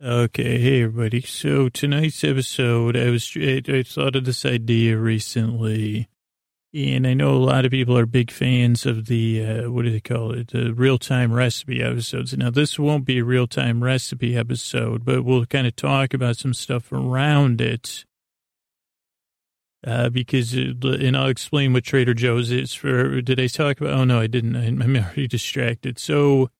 [0.00, 1.22] Okay, hey everybody.
[1.22, 6.08] So tonight's episode, I was I, I thought of this idea recently,
[6.72, 9.90] and I know a lot of people are big fans of the uh, what do
[9.90, 12.32] they call it, the real time recipe episodes.
[12.36, 16.36] Now this won't be a real time recipe episode, but we'll kind of talk about
[16.36, 18.04] some stuff around it.
[19.84, 23.94] Uh, because, it, and I'll explain what Trader Joe's is for, did I talk about,
[23.94, 26.00] oh no, I didn't, I'm already distracted.
[26.00, 26.50] So,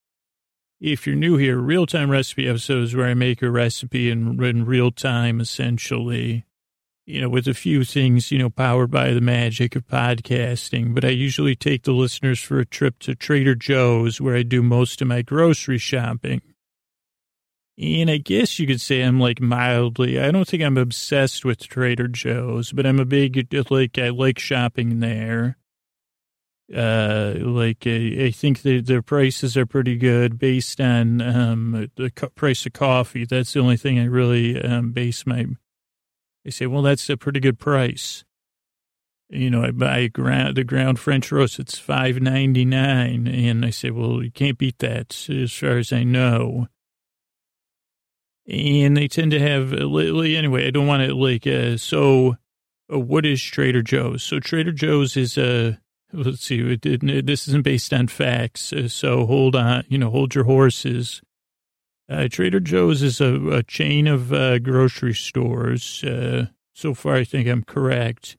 [0.81, 4.65] if you're new here, real time recipe episodes where I make a recipe in, in
[4.65, 6.45] real time, essentially,
[7.05, 10.95] you know, with a few things, you know, powered by the magic of podcasting.
[10.95, 14.63] But I usually take the listeners for a trip to Trader Joe's where I do
[14.63, 16.43] most of my grocery shopping.
[17.81, 21.69] And I guess you could say I'm like mildly, I don't think I'm obsessed with
[21.69, 25.57] Trader Joe's, but I'm a big, like, I like shopping there.
[26.75, 32.11] Uh, like uh, I think the, their prices are pretty good based on um, the
[32.11, 33.25] co- price of coffee.
[33.25, 35.47] That's the only thing I really um, base my.
[36.47, 38.23] I say, well, that's a pretty good price.
[39.31, 41.59] You know, I buy ground the ground French roast.
[41.59, 45.91] It's five ninety nine, and I say, well, you can't beat that as far as
[45.91, 46.69] I know.
[48.47, 50.67] And they tend to have anyway.
[50.67, 52.37] I don't want to like uh, so.
[52.91, 54.23] Uh, what is Trader Joe's?
[54.23, 55.79] So Trader Joe's is a
[56.13, 60.11] let's see, it, it, this isn't based on facts, uh, so hold on, you know,
[60.11, 61.23] hold your horses.
[62.11, 66.03] Uh, Trader Joe's is a, a chain of uh, grocery stores.
[66.03, 68.37] Uh, so far, I think I'm correct.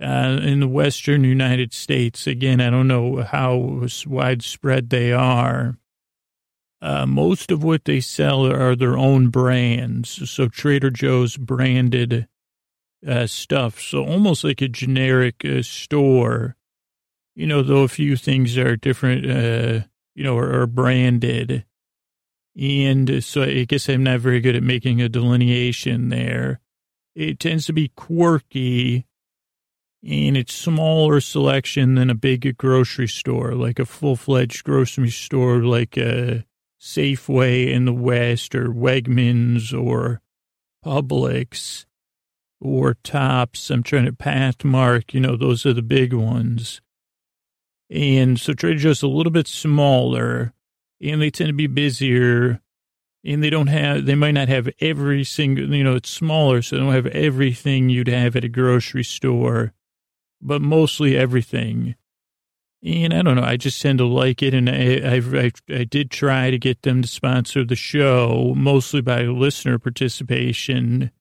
[0.00, 5.78] Uh, in the western United States, again, I don't know how widespread they are.
[6.82, 10.28] Uh, most of what they sell are their own brands.
[10.28, 12.26] So Trader Joe's branded
[13.06, 13.80] uh, stuff.
[13.80, 16.56] So almost like a generic uh, store,
[17.34, 21.64] you know, though a few things are different, uh, you know, are, branded.
[22.60, 26.60] And so I guess I'm not very good at making a delineation there.
[27.14, 29.06] It tends to be quirky
[30.04, 35.96] and it's smaller selection than a big grocery store, like a full-fledged grocery store, like
[35.96, 36.44] a
[36.80, 40.20] Safeway in the West or Wegmans or
[40.84, 41.86] Publix
[42.62, 43.70] or Tops.
[43.70, 46.80] I'm trying to Pathmark, you know, those are the big ones.
[47.90, 50.54] And so Trader Joe's a little bit smaller
[51.00, 52.60] and they tend to be busier
[53.24, 56.76] and they don't have, they might not have every single, you know, it's smaller, so
[56.76, 59.74] they don't have everything you'd have at a grocery store,
[60.40, 61.96] but mostly everything.
[62.84, 64.54] And I don't know, I just tend to like it.
[64.54, 65.50] And I, I, I,
[65.80, 71.12] I did try to get them to sponsor the show, mostly by listener participation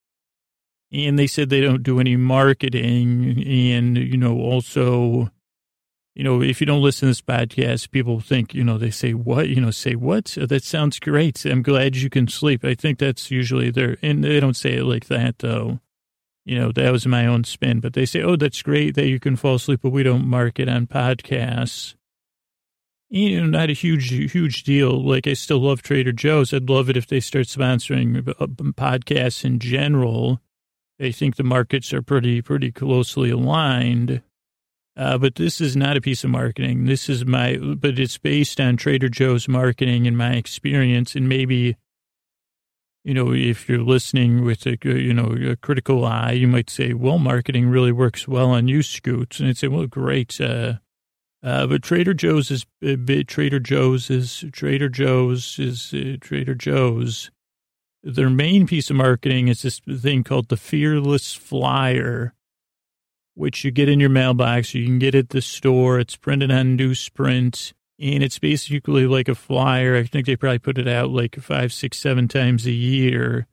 [0.91, 3.43] and they said they don't do any marketing.
[3.47, 5.31] And you know also
[6.15, 9.13] you know if you don't listen to this podcast people think you know they say
[9.13, 10.37] what you know say what?
[10.37, 11.45] That sounds great.
[11.45, 12.63] I'm glad you can sleep.
[12.65, 15.79] I think that's usually their and they don't say it like that though.
[16.43, 19.19] You know that was my own spin but they say oh that's great that you
[19.19, 21.95] can fall asleep but we don't market on podcasts.
[23.13, 25.05] You know, not a huge, huge deal.
[25.05, 26.53] Like, I still love Trader Joe's.
[26.53, 30.39] I'd love it if they start sponsoring uh, podcasts in general
[31.01, 34.21] they think the markets are pretty, pretty closely aligned.
[34.95, 36.85] Uh, but this is not a piece of marketing.
[36.85, 41.15] This is my, but it's based on Trader Joe's marketing and my experience.
[41.15, 41.75] And maybe,
[43.03, 46.93] you know, if you're listening with a, you know, a critical eye, you might say,
[46.93, 49.39] well, marketing really works well on you, Scoots.
[49.39, 50.39] And I'd say, well, great.
[50.39, 50.75] Uh,
[51.41, 57.31] uh, but Trader Joe's is, uh, Trader Joe's is, Trader Joe's is, uh, Trader Joe's
[58.03, 62.33] their main piece of marketing is this thing called the Fearless Flyer,
[63.35, 64.73] which you get in your mailbox.
[64.73, 65.99] You can get at the store.
[65.99, 69.95] It's printed on newsprint, and it's basically like a flyer.
[69.95, 73.47] I think they probably put it out like five, six, seven times a year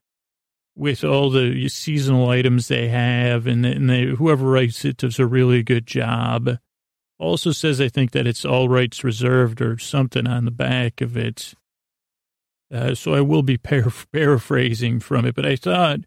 [0.75, 5.27] with all the seasonal items they have, and, and they, whoever writes it does a
[5.27, 6.57] really good job.
[7.19, 11.17] Also says, I think, that it's all rights reserved or something on the back of
[11.17, 11.55] it.
[12.73, 16.01] Uh, so I will be par- paraphrasing from it, but I thought,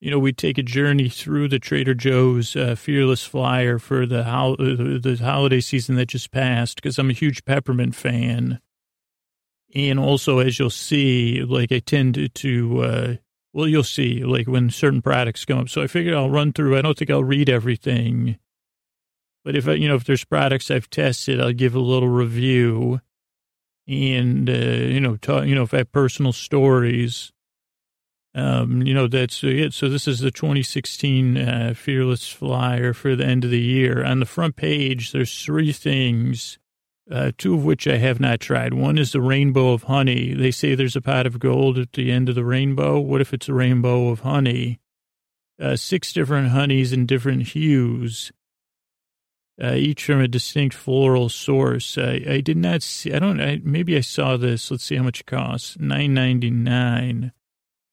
[0.00, 4.20] you know, we'd take a journey through the Trader Joe's uh, Fearless Flyer for the,
[4.20, 8.60] uh, the holiday season that just passed, because I'm a huge peppermint fan.
[9.74, 13.14] And also, as you'll see, like I tend to, to uh,
[13.52, 15.68] well, you'll see, like when certain products come up.
[15.68, 16.76] So I figured I'll run through.
[16.76, 18.38] I don't think I'll read everything,
[19.44, 23.00] but if I, you know, if there's products I've tested, I'll give a little review
[23.86, 27.32] and uh, you know, you know, if I have personal stories,
[28.34, 29.72] um, you know, that's it.
[29.72, 34.04] So this is the 2016 uh, Fearless Flyer for the end of the year.
[34.04, 36.58] On the front page, there's three things
[37.10, 38.74] uh, two of which I have not tried.
[38.74, 40.32] One is the rainbow of honey.
[40.32, 42.98] They say there's a pot of gold at the end of the rainbow.
[42.98, 44.80] What if it's a rainbow of honey?
[45.60, 48.32] Uh, six different honeys in different hues,
[49.62, 51.96] uh, each from a distinct floral source.
[51.96, 54.70] I, I did not see, I don't, I, maybe I saw this.
[54.70, 55.76] Let's see how much it costs.
[55.78, 57.32] Nine ninety nine.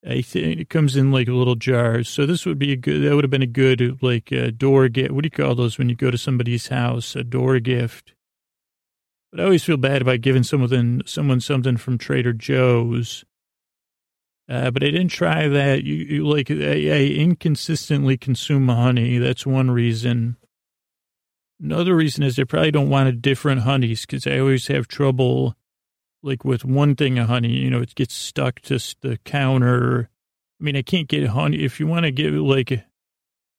[0.04, 2.10] I think it comes in like little jars.
[2.10, 4.90] So this would be a good, that would have been a good, like, uh, door
[4.90, 5.12] gift.
[5.12, 7.16] What do you call those when you go to somebody's house?
[7.16, 8.16] A door gift.
[9.32, 13.24] But I always feel bad about giving someone, someone something from Trader Joe's.
[14.50, 15.84] Uh, but I didn't try that.
[15.84, 19.20] You, you like, I, I inconsistently consume honey.
[19.20, 20.36] That's one reason.
[21.62, 25.56] Another reason is I probably don't want a different honeys because I always have trouble
[26.24, 30.10] like with one thing of honey, you know, it gets stuck to the counter.
[30.60, 31.64] I mean, I can't get honey.
[31.64, 32.72] If you want to get like,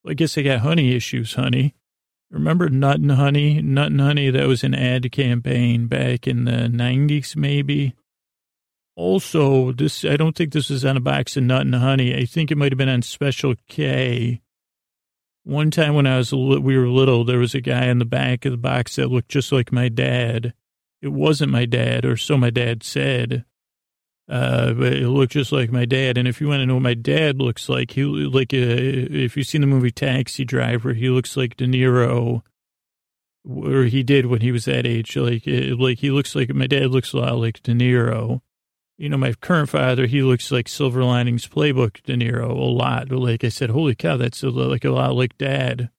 [0.06, 1.74] I guess I got honey issues, honey.
[2.30, 3.60] Remember Nut and Honey?
[3.60, 7.94] Nut and Honey, that was an ad campaign back in the 90s, maybe.
[8.96, 12.16] Also, this, I don't think this was on a box of Nut and Honey.
[12.16, 14.40] I think it might have been on Special K.
[15.44, 18.44] One time when I was, we were little, there was a guy in the back
[18.44, 20.54] of the box that looked just like my dad
[21.02, 23.44] it wasn't my dad, or so my dad said.
[24.28, 26.16] Uh, but it looked just like my dad.
[26.16, 29.36] And if you want to know what my dad looks like, he like uh, if
[29.36, 32.42] you've seen the movie Taxi Driver, he looks like De Niro,
[33.44, 35.16] or he did when he was that age.
[35.16, 38.40] Like like he looks like my dad looks a lot like De Niro.
[39.02, 43.10] You know, my current father, he looks like Silver Linings Playbook De Niro a lot.
[43.10, 45.90] Like I said, holy cow, that's a, like a lot like dad.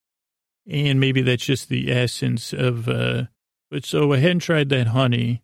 [0.70, 3.24] And maybe that's just the essence of uh,
[3.70, 5.44] but so I hadn't tried that honey.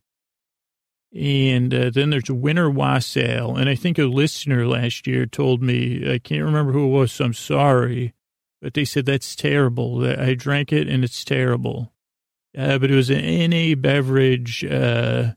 [1.14, 3.58] And uh, then there's winter wassail.
[3.58, 7.12] And I think a listener last year told me, I can't remember who it was,
[7.12, 8.14] so I'm sorry.
[8.62, 10.06] But they said that's terrible.
[10.06, 11.92] I drank it and it's terrible.
[12.58, 15.34] Uh, but it was an NA beverage, uh,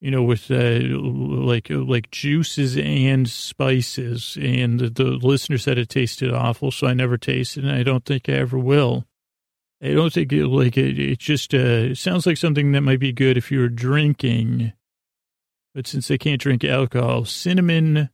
[0.00, 4.36] you know, with uh, like like juices and spices.
[4.40, 8.04] And the, the listener said it tasted awful, so I never tasted and I don't
[8.04, 9.06] think I ever will.
[9.82, 13.12] I don't think it, like it, it just uh, sounds like something that might be
[13.12, 14.72] good if you were drinking.
[15.74, 18.10] But since I can't drink alcohol, cinnamon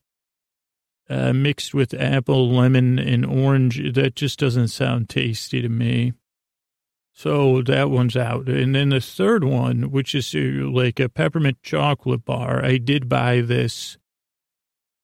[1.09, 6.13] uh, mixed with apple, lemon, and orange, that just doesn't sound tasty to me.
[7.19, 8.47] So that one's out.
[8.47, 13.09] And then the third one, which is uh, like a peppermint chocolate bar, I did
[13.09, 13.97] buy this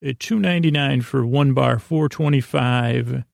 [0.05, 3.25] at two ninety nine for one bar, four twenty five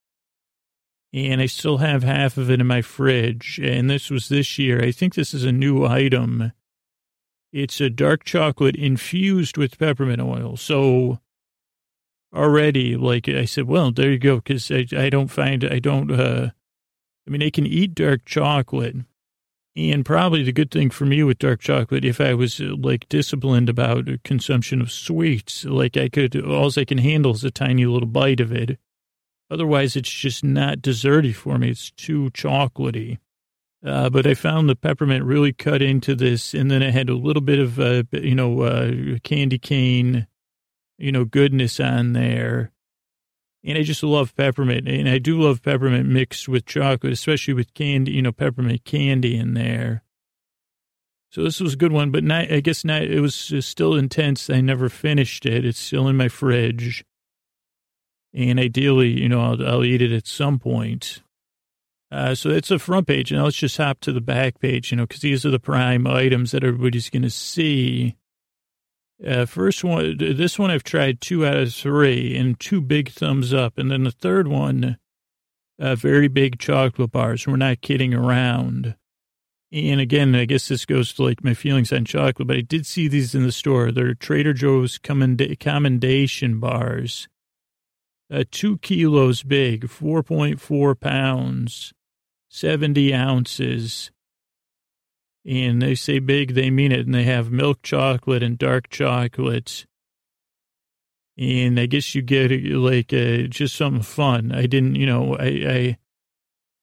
[1.12, 3.58] and I still have half of it in my fridge.
[3.62, 4.82] And this was this year.
[4.82, 6.52] I think this is a new item.
[7.52, 10.56] It's a dark chocolate infused with peppermint oil.
[10.56, 11.20] So
[12.34, 14.36] already, like I said, well, there you go.
[14.36, 16.50] Because I, I don't find, I don't, uh,
[17.28, 18.96] I mean, I can eat dark chocolate.
[19.76, 23.08] And probably the good thing for me with dark chocolate, if I was uh, like
[23.08, 27.86] disciplined about consumption of sweets, like I could, all I can handle is a tiny
[27.86, 28.78] little bite of it
[29.50, 31.70] Otherwise, it's just not desserty for me.
[31.70, 33.18] It's too chocolatey.
[33.84, 37.14] Uh, but I found the peppermint really cut into this, and then I had a
[37.14, 40.26] little bit of, uh, you know, uh, candy cane,
[40.98, 42.72] you know, goodness on there.
[43.68, 47.74] And I just love peppermint, and I do love peppermint mixed with chocolate, especially with
[47.74, 50.02] candy, you know, peppermint candy in there.
[51.30, 54.48] So this was a good one, but not, I guess not, it was still intense.
[54.48, 55.66] I never finished it.
[55.66, 57.04] It's still in my fridge.
[58.32, 61.22] And ideally, you know, I'll, I'll eat it at some point.
[62.10, 63.30] Uh, so that's the front page.
[63.30, 66.06] And let's just hop to the back page, you know, because these are the prime
[66.06, 68.16] items that everybody's going to see.
[69.24, 73.52] Uh, first one, this one I've tried two out of three and two big thumbs
[73.52, 73.78] up.
[73.78, 74.98] And then the third one,
[75.78, 77.46] uh, very big chocolate bars.
[77.46, 78.94] We're not kidding around.
[79.72, 82.86] And again, I guess this goes to like my feelings on chocolate, but I did
[82.86, 83.92] see these in the store.
[83.92, 87.28] They're Trader Joe's commend- commendation bars
[88.30, 91.92] uh, two kilos big, 4.4 pounds,
[92.48, 94.10] 70 ounces.
[95.48, 97.06] And they say big, they mean it.
[97.06, 99.86] And they have milk chocolate and dark chocolate.
[101.38, 104.52] And I guess you get like uh, just something fun.
[104.52, 105.98] I didn't, you know, I, I,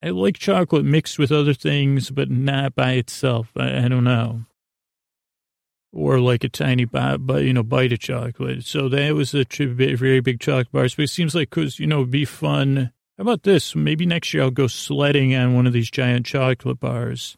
[0.02, 3.52] I like chocolate mixed with other things, but not by itself.
[3.56, 4.46] I, I don't know
[5.96, 8.66] or like a tiny bite, but you know, bite of chocolate.
[8.66, 10.96] So that was a very big chocolate bars.
[10.96, 12.92] But it seems like, cause, you know, it'd be fun.
[13.18, 13.76] How about this?
[13.76, 17.38] Maybe next year I'll go sledding on one of these giant chocolate bars.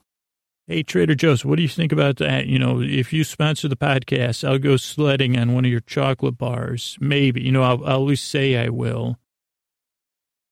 [0.70, 2.48] Hey, Trader Joe's, what do you think about that?
[2.48, 6.38] You know, if you sponsor the podcast, I'll go sledding on one of your chocolate
[6.38, 6.98] bars.
[7.00, 9.18] Maybe, you know, I'll, I'll always say I will.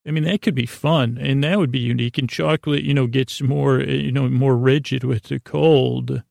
[0.07, 2.17] I mean, that could be fun and that would be unique.
[2.17, 6.24] And chocolate, you know, gets more, you know, more rigid with the cold.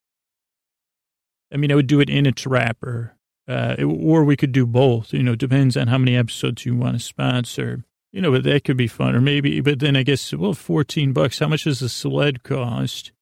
[1.52, 3.14] I mean, I would do it in its wrapper,
[3.46, 5.12] uh, or we could do both.
[5.12, 7.84] You know, depends on how many episodes you want to sponsor.
[8.12, 9.14] You know, but that could be fun.
[9.14, 11.40] Or maybe, but then I guess, well, 14 bucks.
[11.40, 13.12] How much does the sled cost?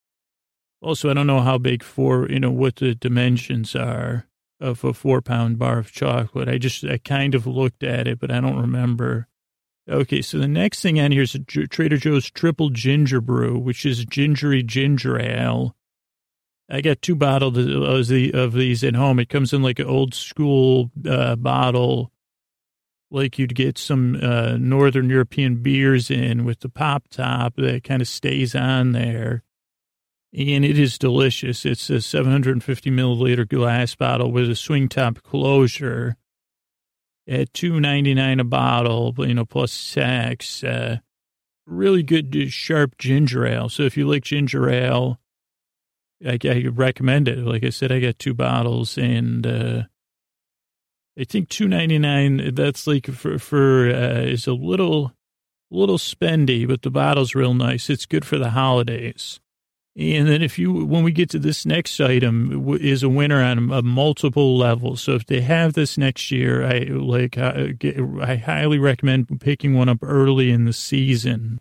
[0.83, 4.27] Also, I don't know how big four, you know, what the dimensions are
[4.61, 6.49] of a four pound bar of chocolate.
[6.49, 9.29] I just, I kind of looked at it, but I don't remember.
[9.89, 14.05] Okay, so the next thing on here is Trader Joe's Triple Ginger Brew, which is
[14.05, 15.77] gingery ginger ale.
[16.71, 17.59] I got two bottles
[18.11, 19.19] of these at home.
[19.19, 22.13] It comes in like an old school uh, bottle
[23.13, 28.01] like you'd get some uh, Northern European beers in with the pop top that kind
[28.01, 29.45] of stays on there.
[30.35, 31.67] And it is delicious.
[31.67, 36.17] It's a 750 milliliter glass bottle with a swing top closure
[37.29, 40.65] at two ninety nine a bottle, you know, plus tax.
[40.65, 40.99] Uh,
[41.67, 43.69] really good, sharp ginger ale.
[43.69, 45.21] So if you like ginger ale,
[46.27, 47.39] I, I recommend it.
[47.39, 49.83] Like I said, I got two bottles and, uh,
[51.19, 52.55] I think two ninety nine.
[52.55, 55.13] That's like for for uh, is a little
[55.71, 57.91] little spendy, but the bottle's real nice.
[57.91, 59.39] It's good for the holidays.
[59.95, 63.71] And then if you when we get to this next item is a winner on
[63.71, 65.03] a multiple levels.
[65.03, 67.75] So if they have this next year, I like I,
[68.21, 71.61] I highly recommend picking one up early in the season.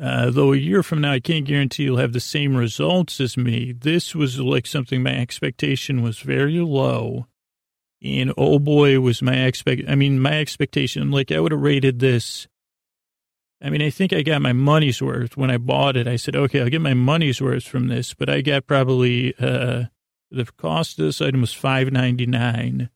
[0.00, 3.36] Uh, though a year from now, I can't guarantee you'll have the same results as
[3.36, 3.72] me.
[3.72, 7.26] This was like something my expectation was very low
[8.02, 12.00] and oh boy, was my expect, I mean, my expectation, like I would have rated
[12.00, 12.48] this.
[13.62, 16.08] I mean, I think I got my money's worth when I bought it.
[16.08, 19.84] I said, okay, I'll get my money's worth from this, but I got probably, uh,
[20.30, 22.88] the cost of this item was five ninety nine,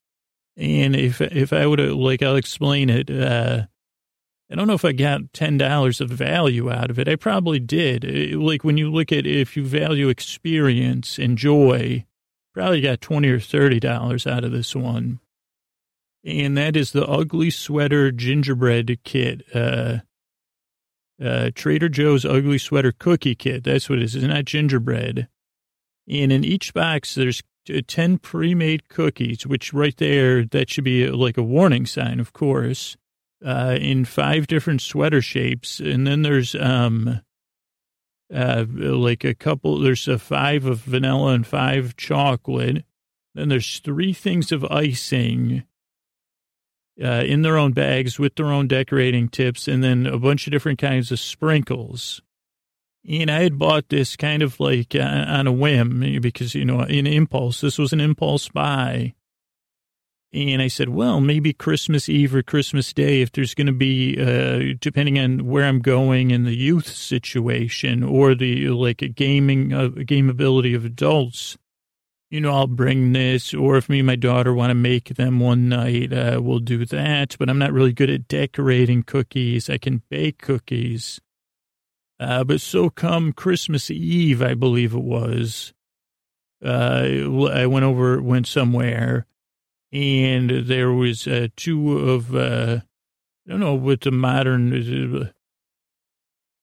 [0.57, 3.11] and if if I would have like I'll explain it.
[3.11, 3.67] Uh,
[4.51, 7.09] I don't know if I got ten dollars of value out of it.
[7.09, 8.05] I probably did.
[8.05, 12.07] It, like when you look at if you value experience and joy,
[12.57, 15.21] Probably got 20 or $30 out of this one.
[16.25, 19.43] And that is the Ugly Sweater Gingerbread Kit.
[19.55, 19.99] Uh,
[21.23, 23.65] uh, Trader Joe's Ugly Sweater Cookie Kit.
[23.65, 24.15] That's what it is.
[24.15, 25.29] It's not gingerbread.
[26.09, 27.43] And in each box, there's
[27.87, 32.97] 10 pre-made cookies, which right there, that should be like a warning sign, of course,
[33.45, 35.81] uh, in five different sweater shapes.
[35.81, 37.21] And then there's, um,
[38.33, 42.85] uh, like a couple, there's a five of vanilla and five chocolate.
[43.35, 45.65] Then there's three things of icing
[47.03, 50.53] uh, in their own bags with their own decorating tips, and then a bunch of
[50.53, 52.23] different kinds of sprinkles.
[53.09, 56.83] And I had bought this kind of like uh, on a whim because, you know,
[56.83, 57.61] in impulse.
[57.61, 59.15] This was an impulse buy.
[60.33, 64.21] And I said, well, maybe Christmas Eve or Christmas Day, if there's going to be,
[64.21, 69.89] uh, depending on where I'm going in the youth situation or the like gaming, uh,
[69.89, 71.57] game ability of adults,
[72.31, 73.55] you know, I'll bring this.
[73.55, 76.85] Or if me and my daughter want to make them one night, uh, we'll do
[76.87, 77.37] that.
[77.39, 79.71] But I'm not really good at decorating cookies.
[79.71, 81.21] I can bake cookies.
[82.19, 85.75] Uh, but so come Christmas Eve, I believe it was,
[86.65, 87.05] uh,
[87.53, 89.27] I went over, went somewhere
[89.93, 92.81] and there was uh, two of uh,
[93.47, 95.33] I don't know what the modern.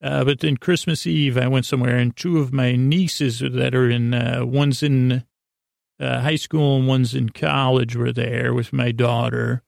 [0.02, 3.90] Uh, but then Christmas Eve, I went somewhere, and two of my nieces that are
[3.90, 5.24] in uh, one's in
[6.00, 9.64] uh, high school and one's in college were there with my daughter,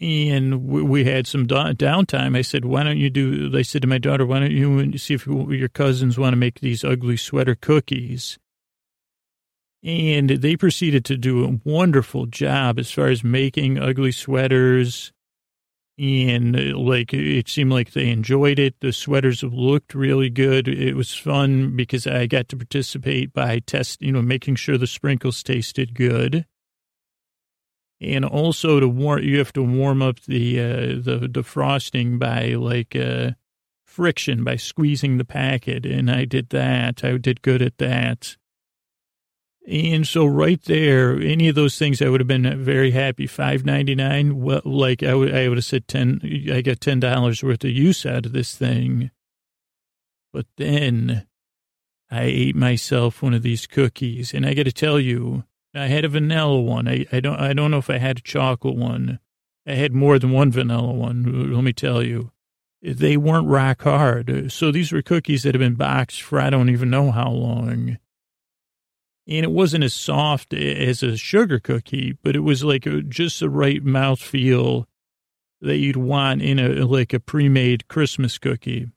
[0.00, 2.36] and we, had some downtime.
[2.36, 5.14] I said, "Why don't you do?" They said to my daughter, "Why don't you see
[5.14, 8.38] if your cousins want to make these ugly sweater cookies?"
[9.82, 15.12] And they proceeded to do a wonderful job as far as making ugly sweaters.
[16.00, 18.80] And like, it seemed like they enjoyed it.
[18.80, 20.66] The sweaters looked really good.
[20.66, 24.86] It was fun because I got to participate by test, you know, making sure the
[24.86, 26.46] sprinkles tasted good.
[28.00, 32.54] And also to warm, you have to warm up the, uh, the, the frosting by
[32.54, 33.32] like, uh,
[33.84, 35.84] friction by squeezing the packet.
[35.84, 37.04] And I did that.
[37.04, 38.38] I did good at that.
[39.70, 43.28] And so right there, any of those things, I would have been very happy.
[43.28, 44.40] Five ninety nine.
[44.40, 46.20] Well, like I would, I would have said ten.
[46.52, 49.12] I got ten dollars worth of use out of this thing.
[50.32, 51.26] But then
[52.10, 56.04] I ate myself one of these cookies, and I got to tell you, I had
[56.04, 56.88] a vanilla one.
[56.88, 59.20] I, I don't I don't know if I had a chocolate one.
[59.68, 61.52] I had more than one vanilla one.
[61.54, 62.32] Let me tell you,
[62.82, 64.50] they weren't rock hard.
[64.50, 67.98] So these were cookies that have been boxed for I don't even know how long
[69.30, 73.38] and it wasn't as soft as a sugar cookie, but it was like a, just
[73.38, 74.88] the right mouth feel
[75.60, 78.88] that you'd want in a like a pre-made Christmas cookie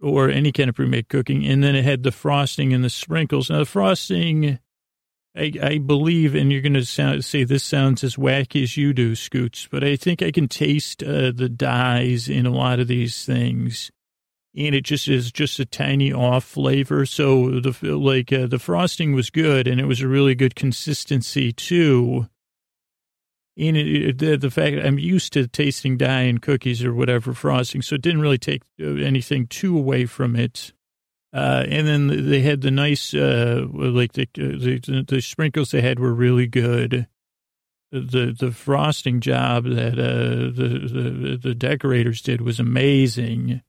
[0.00, 1.46] or any kind of pre-made cooking.
[1.46, 3.48] And then it had the frosting and the sprinkles.
[3.48, 4.58] Now the frosting,
[5.34, 9.14] I, I believe, and you're going to say this sounds as wacky as you do,
[9.14, 13.24] Scoots, but I think I can taste uh, the dyes in a lot of these
[13.24, 13.90] things.
[14.54, 17.06] And it just is just a tiny off flavor.
[17.06, 21.52] So the like uh, the frosting was good, and it was a really good consistency
[21.52, 22.28] too.
[23.56, 27.82] And it, the, the fact I'm used to tasting dye in cookies or whatever frosting,
[27.82, 30.72] so it didn't really take uh, anything too away from it.
[31.34, 35.98] Uh, and then they had the nice, uh, like the, the, the sprinkles they had
[35.98, 37.06] were really good.
[37.90, 43.60] The the frosting job that uh, the, the the decorators did was amazing.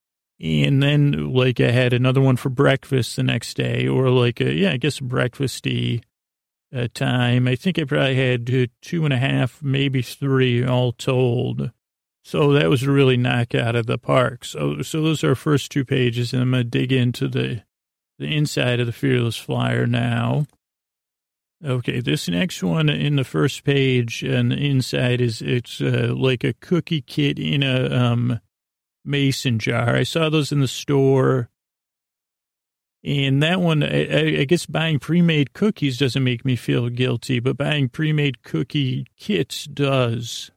[0.44, 4.52] And then like I had another one for breakfast the next day, or like a,
[4.52, 6.04] yeah, I guess breakfasty
[6.76, 7.48] uh, time.
[7.48, 11.72] I think I probably had two and a half, maybe three all told.
[12.26, 14.44] So that was a really knock out of the park.
[14.44, 17.64] So, so those are our first two pages, and I'm to dig into the,
[18.20, 20.46] the inside of the Fearless Flyer now.
[21.64, 26.44] Okay, this next one in the first page and the inside is it's uh, like
[26.44, 28.42] a cookie kit in a um,
[29.06, 29.96] mason jar.
[29.96, 31.50] I saw those in the store.
[33.04, 37.58] And that one, I, I, guess buying pre-made cookies doesn't make me feel guilty, but
[37.58, 40.52] buying pre-made cookie kits does.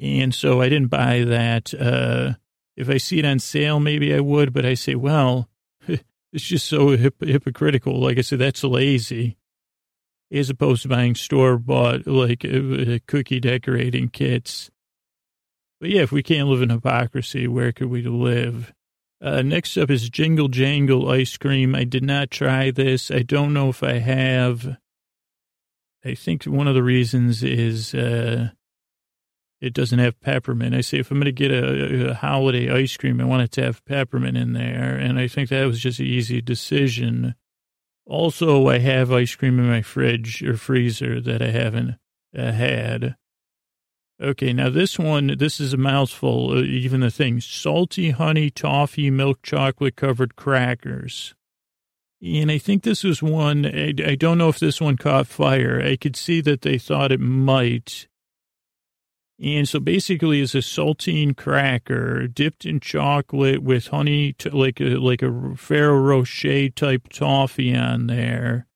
[0.00, 1.72] And so I didn't buy that.
[1.72, 2.34] Uh,
[2.76, 5.48] if I see it on sale, maybe I would, but I say, well,
[5.86, 8.00] it's just so hip- hypocritical.
[8.00, 9.38] Like I said, that's lazy.
[10.32, 14.70] As opposed to buying store bought, like uh, uh, cookie decorating kits.
[15.80, 18.72] But yeah, if we can't live in hypocrisy, where could we live?
[19.20, 21.74] Uh, next up is Jingle Jangle ice cream.
[21.74, 23.10] I did not try this.
[23.10, 24.76] I don't know if I have.
[26.04, 28.50] I think one of the reasons is uh,
[29.60, 30.74] it doesn't have peppermint.
[30.74, 33.52] I say if I'm going to get a, a, holiday ice cream, I want it
[33.52, 34.96] to have peppermint in there.
[34.96, 37.34] And I think that was just an easy decision.
[38.06, 41.96] Also, I have ice cream in my fridge or freezer that I haven't
[42.36, 43.16] uh, had.
[44.20, 49.10] Okay, now this one, this is a mouthful, uh, even the thing salty honey, toffee,
[49.10, 51.34] milk chocolate covered crackers.
[52.22, 55.82] And I think this was one, I, I don't know if this one caught fire.
[55.82, 58.08] I could see that they thought it might
[59.38, 64.96] and so basically it's a saltine cracker dipped in chocolate with honey, to, like a,
[64.96, 68.66] like a Ferrero Rocher type toffee on there.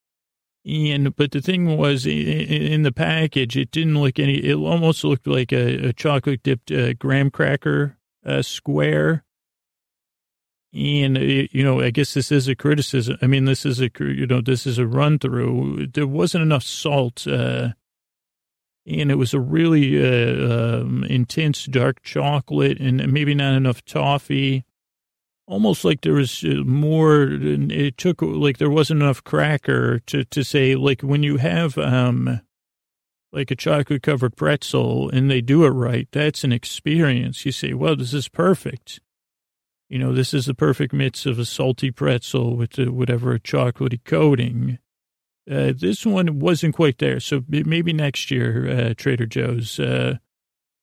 [0.65, 5.27] And, but the thing was in the package, it didn't look any, it almost looked
[5.27, 7.97] like a, a chocolate dipped uh, graham cracker
[8.27, 9.25] uh, square.
[10.73, 13.17] And, it, you know, I guess this is a criticism.
[13.23, 15.89] I mean, this is a, you know, this is a run through.
[15.89, 17.71] There wasn't enough salt, uh,
[18.87, 24.65] and it was a really uh, um, intense dark chocolate and maybe not enough toffee.
[25.51, 27.29] Almost like there was uh, more.
[27.29, 32.41] It took like there wasn't enough cracker to to say like when you have um
[33.33, 36.09] like a chocolate covered pretzel and they do it right.
[36.13, 37.45] That's an experience.
[37.45, 39.01] You say, well, this is perfect.
[39.89, 43.41] You know, this is the perfect mix of a salty pretzel with the, whatever a
[43.41, 44.79] chocolatey coating.
[45.51, 47.19] Uh, this one wasn't quite there.
[47.19, 49.81] So maybe next year, uh, Trader Joe's.
[49.81, 50.19] Uh,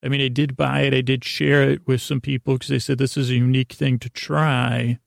[0.08, 0.94] I mean, I did buy it.
[0.94, 4.00] I did share it with some people because they said this is a unique thing
[4.00, 5.00] to try.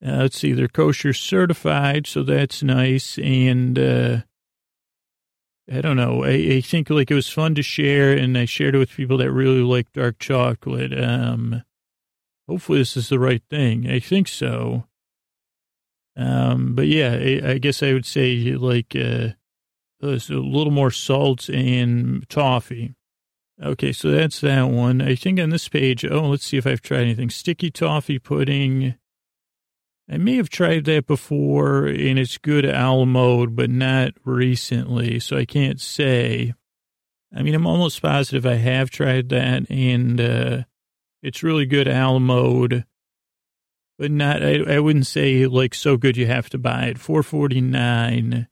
[0.00, 3.18] Uh, let's see, they're kosher certified, so that's nice.
[3.18, 4.18] And uh,
[5.68, 6.22] I don't know.
[6.22, 9.16] I, I, think like it was fun to share, and I shared it with people
[9.16, 10.96] that really like dark chocolate.
[10.96, 11.64] Um,
[12.48, 13.90] hopefully, this is the right thing.
[13.90, 14.84] I think so.
[16.16, 19.30] Um, but yeah, I, I, guess I would say like uh,
[20.00, 22.94] a little more salt and toffee.
[23.62, 25.00] Okay, so that's that one.
[25.00, 27.30] I think on this page, oh, let's see if I've tried anything.
[27.30, 28.96] Sticky toffee pudding.
[30.10, 35.36] I may have tried that before, and it's good a mode, but not recently, so
[35.36, 36.52] I can't say.
[37.34, 40.64] I mean, I'm almost positive I have tried that, and uh,
[41.22, 42.84] it's really good a mode
[43.98, 46.98] but not, I, I wouldn't say like so good you have to buy it.
[46.98, 48.48] 449.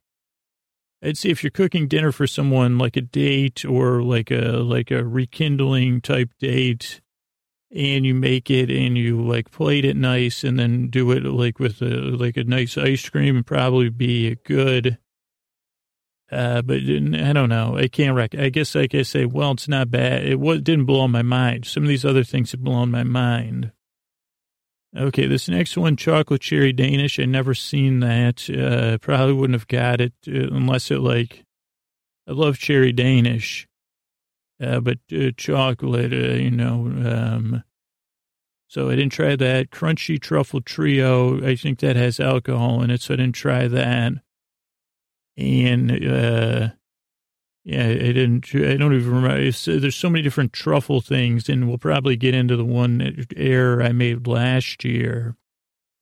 [1.02, 4.90] I'd say if you're cooking dinner for someone like a date or like a, like
[4.90, 7.00] a rekindling type date
[7.74, 11.58] and you make it and you like plate it nice and then do it like
[11.58, 14.98] with a, like a nice ice cream and probably be a good,
[16.30, 17.76] uh, but I don't know.
[17.76, 18.34] I can't rec.
[18.36, 20.24] I guess like I say, well, it's not bad.
[20.24, 21.66] It was, didn't blow my mind.
[21.66, 23.72] Some of these other things have blown my mind.
[24.94, 27.18] Okay, this next one, chocolate cherry Danish.
[27.18, 28.48] I never seen that.
[28.50, 31.44] Uh, probably wouldn't have got it uh, unless it like.
[32.28, 33.66] I love cherry Danish,
[34.62, 36.86] uh, but uh, chocolate, uh, you know.
[36.86, 37.64] Um,
[38.68, 39.70] so I didn't try that.
[39.70, 41.44] Crunchy truffle trio.
[41.44, 44.12] I think that has alcohol in it, so I didn't try that.
[45.36, 46.68] and uh,
[47.64, 48.52] yeah, I didn't.
[48.54, 49.38] I don't even remember.
[49.38, 53.92] There's so many different truffle things, and we'll probably get into the one error I
[53.92, 55.36] made last year.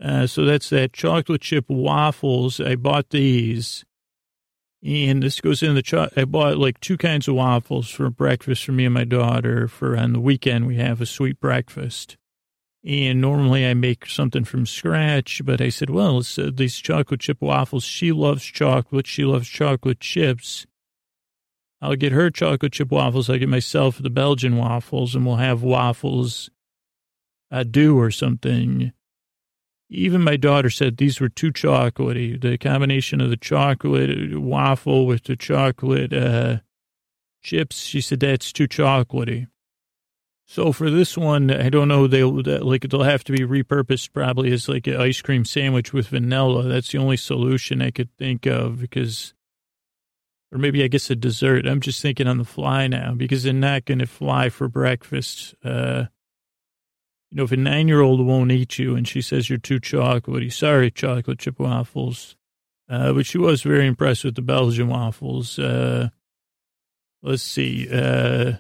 [0.03, 2.61] Uh, so that's that chocolate chip waffles.
[2.61, 3.85] I bought these,
[4.83, 5.83] and this goes in the.
[5.83, 9.69] Cho- I bought like two kinds of waffles for breakfast for me and my daughter.
[9.69, 12.17] For on the weekend, we have a sweet breakfast.
[12.83, 17.43] And normally I make something from scratch, but I said, well, uh, these chocolate chip
[17.43, 17.85] waffles.
[17.85, 19.07] She loves chocolate.
[19.07, 20.67] She loves chocolate chips.
[21.83, 23.31] I'll get her chocolate chip waffles.
[23.31, 26.51] I'll get myself the Belgian waffles, and we'll have waffles
[27.51, 28.93] a do or something.
[29.89, 32.41] Even my daughter said these were too chocolatey.
[32.41, 36.59] The combination of the chocolate waffle with the chocolate uh,
[37.43, 39.49] chips, she said that's too chocolatey.
[40.47, 42.09] So for this one, I don't know.
[42.09, 46.09] They'll like they'll have to be repurposed probably as like an ice cream sandwich with
[46.09, 46.65] vanilla.
[46.65, 49.33] That's the only solution I could think of because,
[50.53, 51.67] or maybe I guess a dessert.
[51.67, 55.55] I'm just thinking on the fly now because they're not going to fly for breakfast.
[55.65, 56.05] Uh,
[57.31, 59.81] you know, if a nine year old won't eat you and she says you're too
[59.81, 62.37] chocolatey, sorry, chocolate chip waffles.
[62.89, 65.59] Uh, but she was very impressed with the Belgian waffles.
[65.59, 66.09] Uh,
[67.23, 67.89] let's see.
[67.89, 68.55] Uh,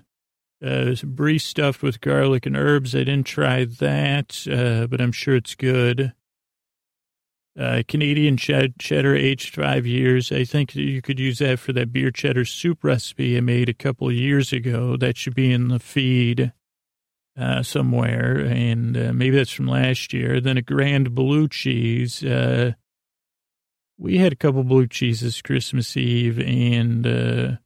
[0.64, 2.94] uh, brie stuffed with garlic and herbs.
[2.94, 6.12] I didn't try that, uh, but I'm sure it's good.
[7.60, 10.32] Uh, Canadian ched- cheddar aged five years.
[10.32, 13.74] I think you could use that for that beer cheddar soup recipe I made a
[13.74, 14.96] couple years ago.
[14.96, 16.54] That should be in the feed
[17.38, 20.40] uh, somewhere, and uh, maybe that's from last year.
[20.40, 22.24] Then a grand blue cheese.
[22.24, 22.72] Uh,
[23.98, 27.56] we had a couple blue cheeses Christmas Eve, and uh,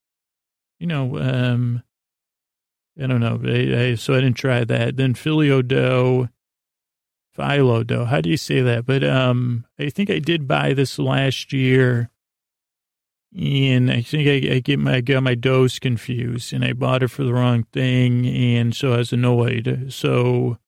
[0.80, 1.84] you know, um,
[3.00, 3.40] I don't know.
[3.44, 4.96] I, I, so I didn't try that.
[4.96, 6.28] Then filio dough,
[7.36, 8.04] phyllo dough.
[8.04, 8.86] How do you say that?
[8.86, 12.10] But um, I think I did buy this last year,
[13.36, 17.02] and I think I, I get my I got my doughs confused, and I bought
[17.02, 19.86] it for the wrong thing, and so I was annoyed.
[19.90, 20.58] So,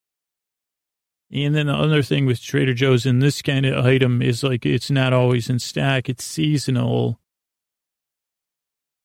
[1.31, 4.67] and then the other thing with Trader Joe's and this kind of item is like
[4.67, 7.21] it's not always in stock; it's seasonal.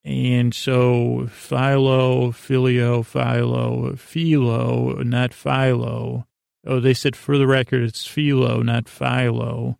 [0.04, 6.26] And so philo, filio, philo, philo, not philo.
[6.66, 9.80] Oh, they said for the record, it's philo, not philo.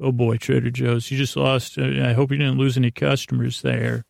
[0.00, 1.76] Oh boy, Trader Joe's, you just lost.
[1.76, 4.04] Uh, I hope you didn't lose any customers there.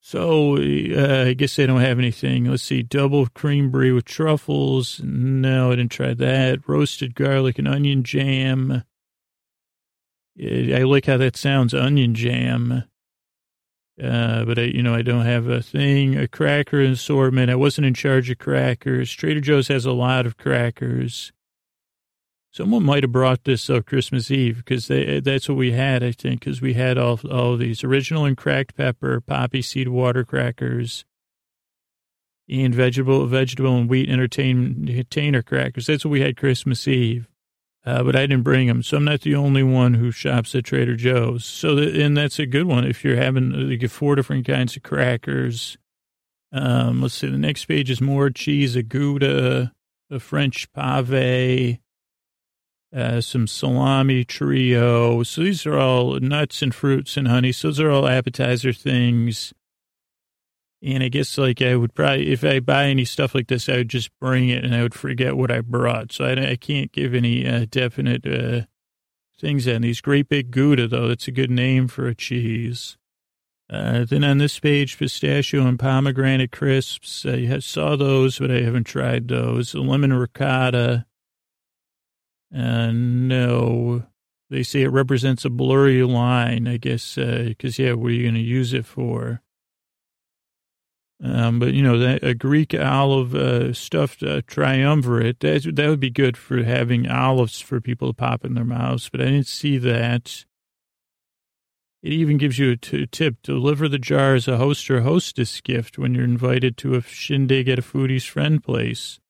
[0.00, 2.44] So uh, I guess they don't have anything.
[2.44, 5.00] Let's see, double cream brie with truffles.
[5.02, 6.68] No, I didn't try that.
[6.68, 8.84] Roasted garlic and onion jam.
[10.38, 12.84] I like how that sounds, onion jam.
[14.02, 17.50] Uh, but I, you know, I don't have a thing, a cracker assortment.
[17.50, 19.12] I wasn't in charge of crackers.
[19.12, 21.32] Trader Joe's has a lot of crackers.
[22.50, 26.40] Someone might have brought this up Christmas Eve because that's what we had, I think,
[26.40, 31.04] because we had all, all these original and cracked pepper, poppy seed water crackers,
[32.48, 35.86] and vegetable, vegetable and wheat entertainer crackers.
[35.86, 37.28] That's what we had Christmas Eve
[37.84, 38.82] uh, but I didn't bring them.
[38.82, 41.44] So I'm not the only one who shops at Trader Joe's.
[41.44, 42.84] So, the, and that's a good one.
[42.84, 45.76] If you're having, you get four different kinds of crackers.
[46.52, 49.72] Um, let's see, the next page is more cheese, a Gouda,
[50.10, 51.78] a French pave,
[52.94, 55.22] uh, some salami trio.
[55.24, 57.50] So these are all nuts and fruits and honey.
[57.50, 59.52] So those are all appetizer things.
[60.84, 63.78] And I guess like I would probably, if I buy any stuff like this, I
[63.78, 66.12] would just bring it and I would forget what I brought.
[66.12, 68.66] So I, I can't give any uh, definite uh,
[69.40, 70.02] things on these.
[70.02, 72.98] Great Big Gouda, though, that's a good name for a cheese.
[73.70, 77.24] Uh, then on this page, pistachio and pomegranate crisps.
[77.24, 79.74] I saw those, but I haven't tried those.
[79.74, 81.06] Lemon ricotta.
[82.54, 84.04] Uh, no,
[84.50, 88.24] they say it represents a blurry line, I guess, because, uh, yeah, what are you
[88.24, 89.40] going to use it for?
[91.22, 96.00] Um, but you know that a Greek olive uh, stuffed uh, triumvirate that that would
[96.00, 99.08] be good for having olives for people to pop in their mouths.
[99.08, 100.44] But I didn't see that.
[102.02, 105.60] It even gives you a t- tip: deliver the jar as a host or hostess
[105.60, 109.20] gift when you're invited to a shindig at a foodie's friend place,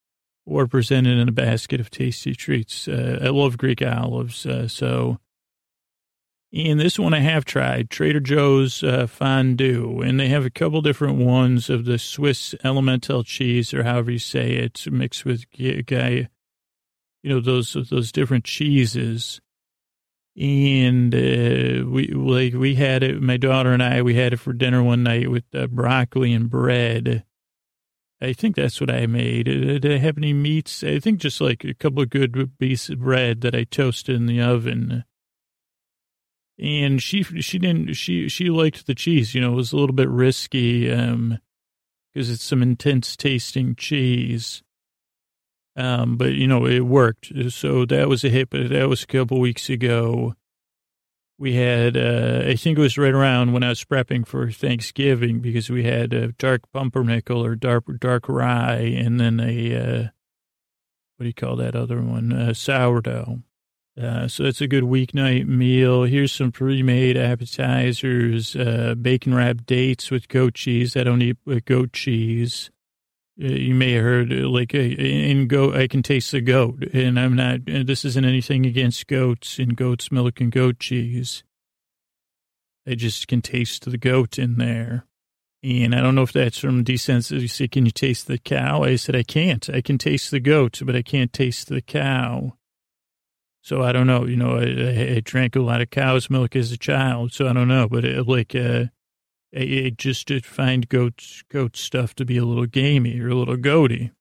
[0.47, 2.89] or presented in a basket of tasty treats.
[2.89, 5.19] Uh, I love Greek olives, uh, so
[6.55, 10.81] and this one I have tried, Trader Joe's uh, fondue, and they have a couple
[10.83, 15.47] different ones of the Swiss elemental cheese, or however you say it, mixed with
[15.87, 16.29] guy,
[17.23, 19.41] you know those those different cheeses.
[20.37, 23.21] And uh, we like we had it.
[23.21, 26.49] My daughter and I we had it for dinner one night with uh, broccoli and
[26.49, 27.25] bread.
[28.21, 29.49] I think that's what I made.
[29.49, 30.85] Uh, did I have any meats?
[30.85, 34.27] I think just like a couple of good pieces of bread that I toasted in
[34.27, 35.05] the oven
[36.59, 39.35] and she she didn't she she liked the cheese.
[39.35, 41.39] You know, it was a little bit risky um
[42.13, 44.63] because it's some intense tasting cheese.
[45.77, 47.33] Um, but you know, it worked.
[47.49, 50.35] So that was a hit, but that was a couple weeks ago.
[51.37, 55.41] We had, uh, I think it was right around when I was prepping for Thanksgiving
[55.41, 60.03] because we had a dark pumpernickel or dark, dark rye and then a, uh,
[61.17, 62.33] what do you call that other one?
[62.33, 63.43] Uh, sourdough.
[64.01, 66.03] Uh, so it's a good weeknight meal.
[66.03, 70.97] Here's some pre-made appetizers, uh, bacon wrapped dates with goat cheese.
[70.97, 72.71] I don't eat goat cheese.
[73.41, 76.85] Uh, you may have heard uh, like uh, in goat, I can taste the goat,
[76.93, 77.67] and I'm not.
[77.67, 81.43] This isn't anything against goats and goat's milk and goat cheese.
[82.87, 85.07] I just can taste the goat in there,
[85.63, 87.41] and I don't know if that's from desensitization.
[87.41, 88.83] You say, can you taste the cow?
[88.83, 89.69] I said I can't.
[89.71, 92.57] I can taste the goat, but I can't taste the cow.
[93.65, 94.27] So I don't know.
[94.27, 97.55] You know, I, I drank a lot of cow's milk as a child, so I
[97.55, 97.89] don't know.
[97.89, 98.85] But it, like, uh,
[99.53, 103.57] it just to find goat goat stuff to be a little gamey or a little
[103.57, 104.13] goaty.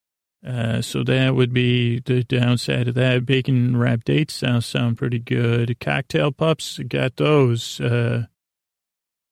[0.47, 3.25] Uh, so that would be the downside of that.
[3.25, 5.77] Bacon wrapped dates sound sound pretty good.
[5.77, 7.81] Cocktail pups, got those.
[7.81, 8.27] Uh,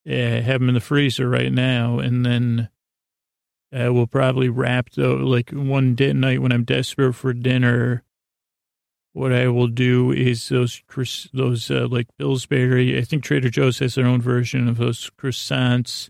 [0.04, 2.68] yeah, have them in the freezer right now, and then
[3.72, 5.16] uh, we'll probably wrap though.
[5.16, 8.04] Like one night when I'm desperate for dinner,
[9.14, 10.82] what I will do is those
[11.34, 12.98] those uh, like Pillsbury.
[12.98, 16.10] I think Trader Joe's has their own version of those croissants.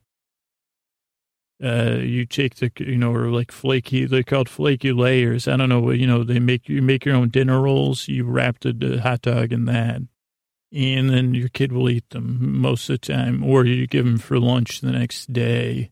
[1.63, 4.05] Uh, you take the you know or like flaky.
[4.05, 5.47] They're called flaky layers.
[5.47, 5.91] I don't know.
[5.91, 8.07] You know they make you make your own dinner rolls.
[8.07, 10.01] You wrap the, the hot dog in that,
[10.71, 14.17] and then your kid will eat them most of the time, or you give them
[14.19, 15.91] for lunch the next day.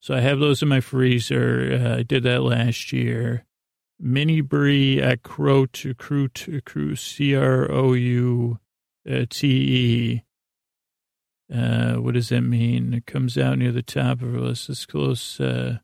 [0.00, 1.78] So I have those in my freezer.
[1.82, 3.44] Uh, I did that last year.
[4.00, 8.58] Mini Brie at Croute, Croute, Croute, C R O U
[9.28, 10.24] T E.
[11.54, 12.94] Uh, what does that mean?
[12.94, 14.70] It comes out near the top of our list.
[14.70, 15.40] It's close.
[15.40, 15.78] Uh,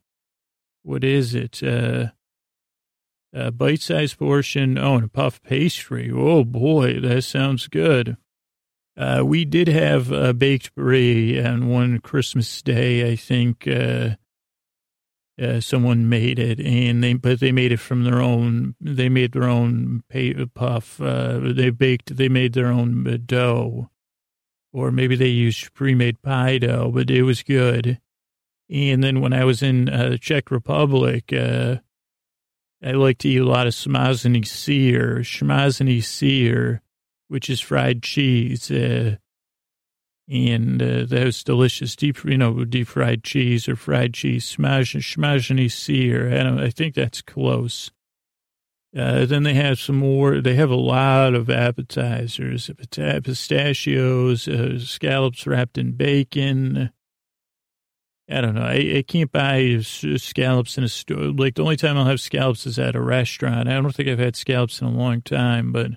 [0.82, 1.62] what is it?
[1.62, 2.06] Uh,
[3.32, 4.78] a bite-sized portion.
[4.78, 6.10] Oh, and a puff pastry.
[6.10, 8.16] Oh boy, that sounds good.
[8.96, 13.66] Uh, we did have a baked brie on one Christmas day, I think.
[13.68, 14.16] Uh,
[15.40, 18.74] uh, someone made it, and they but they made it from their own.
[18.80, 21.00] They made their own pay, puff.
[21.00, 22.16] Uh, they baked.
[22.16, 23.90] They made their own uh, dough,
[24.72, 28.00] or maybe they used pre-made pie dough, but it was good.
[28.70, 31.76] And then when I was in uh, the Czech Republic, uh,
[32.82, 36.82] I like to eat a lot of smazany syr, smazany syr,
[37.28, 38.70] which is fried cheese.
[40.28, 46.26] And uh, those delicious deep, you know, deep fried cheese or fried cheese, smashany sear.
[46.26, 47.92] And I think that's close.
[48.96, 50.40] Uh, then they have some more.
[50.40, 56.90] They have a lot of appetizers: pistachios, uh, scallops wrapped in bacon.
[58.28, 58.62] I don't know.
[58.62, 61.30] I, I can't buy scallops in a store.
[61.32, 63.68] Like the only time I'll have scallops is at a restaurant.
[63.68, 65.92] I don't think I've had scallops in a long time, but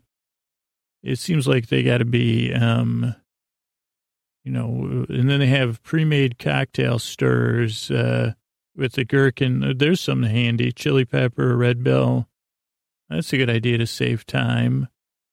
[1.01, 3.15] it seems like they got to be um,
[4.49, 8.33] you know, and then they have pre-made cocktail stirs uh,
[8.75, 9.75] with the gherkin.
[9.77, 12.27] There's some handy chili pepper, red bell.
[13.11, 14.87] That's a good idea to save time.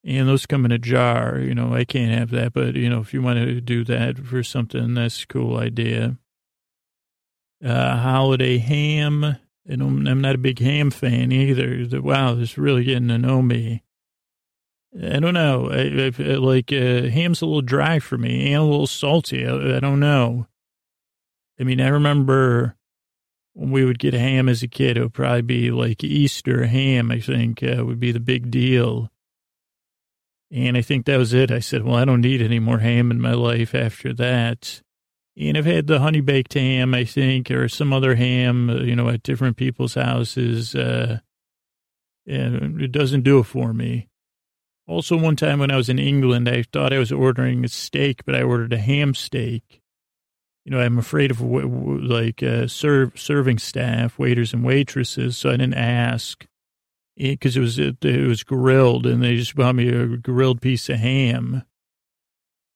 [0.05, 1.39] And those come in a jar.
[1.39, 4.19] You know, I can't have that, but you know, if you want to do that
[4.19, 6.19] for something, that's a cool idea.
[7.65, 9.37] Uh, holiday ham.
[9.65, 11.99] And I'm not a big ham fan either.
[12.03, 13.81] Wow, this is really getting to know me.
[14.95, 15.69] I don't know.
[15.69, 19.45] I, I, like uh, ham's a little dry for me and a little salty.
[19.45, 20.47] I, I, don't know.
[21.59, 22.75] I mean, I remember
[23.53, 27.11] when we would get ham as a kid, it would probably be like Easter ham.
[27.11, 29.11] I think uh, would be the big deal.
[30.51, 31.51] And I think that was it.
[31.51, 34.81] I said, well, I don't need any more ham in my life after that.
[35.35, 38.95] And I've had the honey baked ham, I think, or some other ham, uh, you
[38.95, 40.73] know, at different people's houses.
[40.73, 41.19] Uh,
[42.25, 44.07] and it doesn't do it for me.
[44.87, 48.23] Also, one time when I was in England, I thought I was ordering a steak,
[48.25, 49.81] but I ordered a ham steak.
[50.63, 55.57] You know, I'm afraid of like uh, serve serving staff, waiters and waitresses, so I
[55.57, 56.45] didn't ask
[57.17, 60.61] because it, it, was it, it was grilled, and they just bought me a grilled
[60.61, 61.63] piece of ham,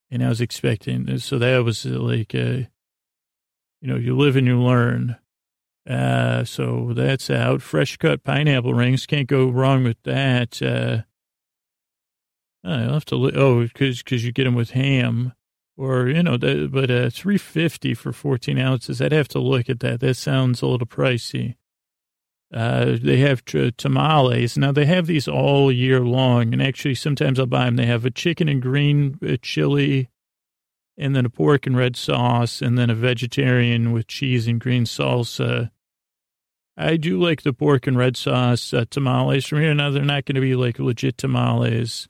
[0.09, 1.17] and I was expecting.
[1.19, 2.67] So that was uh, like, uh,
[3.81, 5.17] you know, you live and you learn.
[5.89, 7.61] Uh, so that's out.
[7.61, 10.61] Fresh cut pineapple rings can't go wrong with that.
[10.61, 11.03] Uh,
[12.63, 13.35] I'll have to, look.
[13.35, 15.33] oh, because cause you get them with ham
[15.77, 19.01] or, you know, that, but uh, 350 for 14 ounces.
[19.01, 19.99] I'd have to look at that.
[19.99, 21.55] That sounds a little pricey.
[22.53, 24.57] Uh, they have t- tamales.
[24.57, 27.77] Now they have these all year long, and actually sometimes I'll buy them.
[27.77, 30.09] They have a chicken and green uh, chili,
[30.97, 34.83] and then a pork and red sauce, and then a vegetarian with cheese and green
[34.83, 35.71] salsa.
[36.75, 39.73] I do like the pork and red sauce uh, tamales from here.
[39.73, 42.09] Now they're not going to be like legit tamales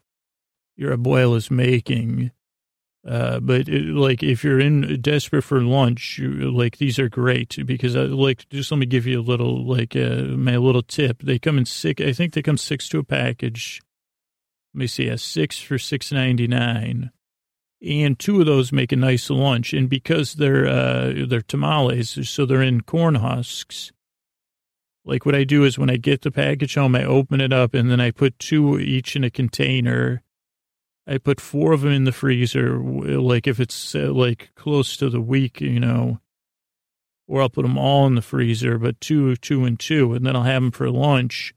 [0.76, 2.32] your abuela is making.
[3.08, 7.58] Uh, but it, like if you're in desperate for lunch, you, like these are great
[7.66, 11.24] because I like just let me give you a little like uh, my little tip.
[11.24, 12.04] They come in six.
[12.04, 13.82] I think they come six to a package.
[14.74, 17.10] Let me see, a six for six ninety nine,
[17.84, 19.74] and two of those make a nice lunch.
[19.74, 23.92] And because they're uh, they're tamales, so they're in corn husks.
[25.04, 27.74] Like what I do is when I get the package home, I open it up
[27.74, 30.22] and then I put two each in a container
[31.08, 35.10] I put four of them in the freezer, like if it's uh, like close to
[35.10, 36.20] the week, you know,
[37.28, 40.36] or I'll put them all in the freezer, but two, two, and two, and then
[40.36, 41.54] I'll have them for lunch.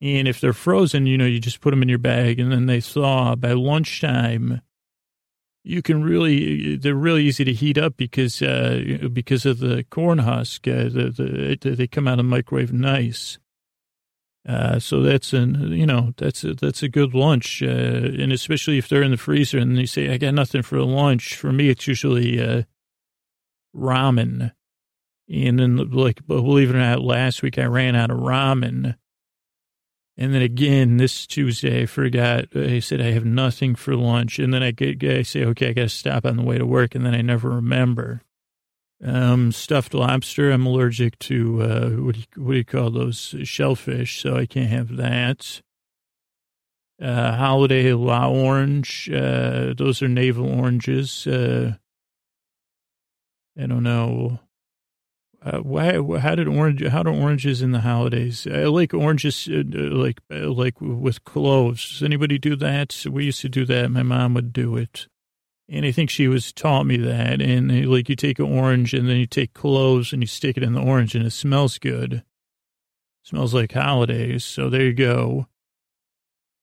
[0.00, 2.66] And if they're frozen, you know, you just put them in your bag and then
[2.66, 3.36] they thaw.
[3.36, 4.60] By lunchtime,
[5.62, 10.18] you can really, they're really easy to heat up because, uh, because of the corn
[10.18, 10.68] husk.
[10.68, 13.38] Uh, the, the, they come out of the microwave nice.
[14.46, 17.62] Uh, so that's an, you know, that's a, that's a good lunch.
[17.62, 20.80] Uh, and especially if they're in the freezer and they say, I got nothing for
[20.82, 21.36] lunch.
[21.36, 22.62] For me, it's usually, uh,
[23.74, 24.52] ramen.
[25.28, 28.96] And then like, believe it or not, last week I ran out of ramen.
[30.16, 32.54] And then again, this Tuesday, I forgot.
[32.54, 34.38] I said I have nothing for lunch.
[34.38, 36.66] And then I, get, I say, okay, I got to stop on the way to
[36.66, 36.94] work.
[36.94, 38.22] And then I never remember.
[39.04, 40.50] Um, stuffed lobster.
[40.50, 44.22] I'm allergic to uh, what do you, what do you call those shellfish?
[44.22, 45.60] So I can't have that.
[47.02, 49.10] Uh, holiday la orange.
[49.10, 51.26] Uh, those are navel oranges.
[51.26, 51.74] Uh,
[53.58, 54.38] I don't know.
[55.44, 56.18] Uh, why?
[56.18, 56.86] How did orange?
[56.86, 58.46] How do oranges in the holidays?
[58.46, 61.86] I like oranges, uh, like uh, like with cloves.
[61.90, 63.04] Does anybody do that?
[63.10, 63.90] We used to do that.
[63.90, 65.08] My mom would do it.
[65.68, 67.40] And I think she was taught me that.
[67.40, 70.56] And uh, like you take an orange and then you take cloves and you stick
[70.56, 72.12] it in the orange and it smells good.
[72.14, 72.22] It
[73.22, 74.44] smells like holidays.
[74.44, 75.46] So there you go.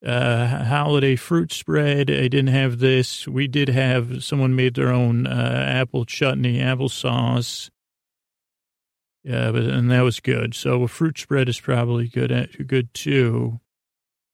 [0.06, 2.10] Uh, holiday fruit spread.
[2.10, 3.28] I didn't have this.
[3.28, 7.70] We did have someone made their own uh, apple chutney, applesauce.
[9.24, 10.56] Yeah, but and that was good.
[10.56, 12.66] So a fruit spread is probably good.
[12.66, 13.60] Good too.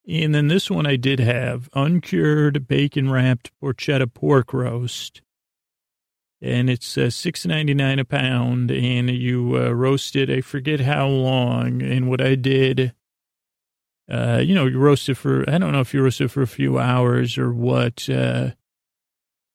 [0.07, 5.21] And then this one I did have uncured bacon wrapped porchetta pork roast.
[6.41, 10.29] And it's uh, six ninety nine a pound, and you uh, roast it.
[10.29, 11.81] I forget how long.
[11.81, 12.93] And what I did,
[14.09, 15.49] uh, you know, you roast it for.
[15.49, 18.07] I don't know if you roast it for a few hours or what.
[18.07, 18.51] Uh,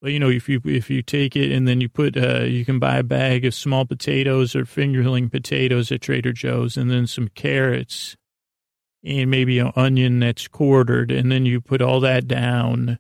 [0.02, 2.64] but you know, if you if you take it and then you put, uh, you
[2.64, 7.06] can buy a bag of small potatoes or fingerling potatoes at Trader Joe's, and then
[7.06, 8.16] some carrots
[9.04, 12.98] and maybe an onion that's quartered, and then you put all that down,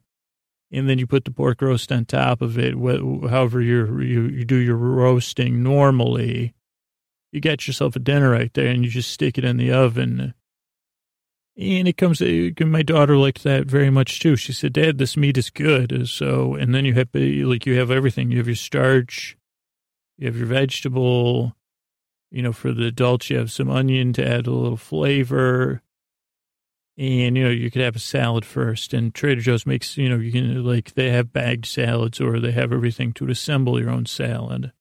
[0.70, 2.74] and then you put the pork roast on top of it.
[2.74, 6.54] However, you you do your roasting normally,
[7.30, 10.34] you got yourself a dinner right there, and you just stick it in the oven.
[11.56, 12.20] And it comes.
[12.20, 14.36] My daughter liked that very much too.
[14.36, 17.90] She said, "Dad, this meat is good." So, and then you have like you have
[17.90, 18.30] everything.
[18.30, 19.36] You have your starch,
[20.18, 21.54] you have your vegetable.
[22.30, 25.82] You know, for the adults, you have some onion to add a little flavor
[26.98, 28.92] and you know you could have a salad first.
[28.92, 32.52] And trader joe's makes you know you can like they have bagged salads or they
[32.52, 34.72] have everything to assemble your own salad.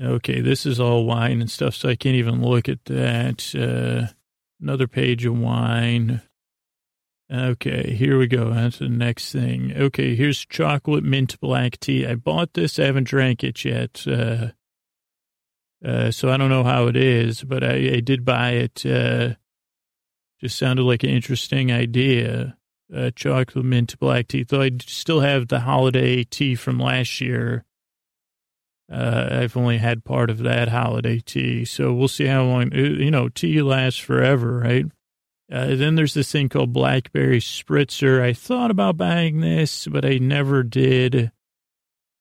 [0.00, 3.54] Okay this is all wine and stuff so i can't even look at that.
[3.54, 4.12] Uh,
[4.60, 6.22] another page of wine.
[7.32, 8.52] Okay here we go.
[8.52, 9.72] That's the next thing.
[9.76, 12.06] Okay here's chocolate mint black tea.
[12.06, 12.78] I bought this.
[12.78, 14.06] I haven't drank it yet.
[14.06, 14.52] Uh,
[15.82, 19.30] uh, so i don't know how it is but i, I did buy it uh,
[20.40, 22.56] just sounded like an interesting idea.
[22.94, 24.42] Uh, chocolate mint black tea.
[24.42, 27.64] Though I still have the holiday tea from last year.
[28.90, 32.74] Uh, I've only had part of that holiday tea, so we'll see how long.
[32.74, 34.86] Uh, you know, tea lasts forever, right?
[35.52, 38.20] Uh, then there's this thing called blackberry spritzer.
[38.20, 41.30] I thought about buying this, but I never did.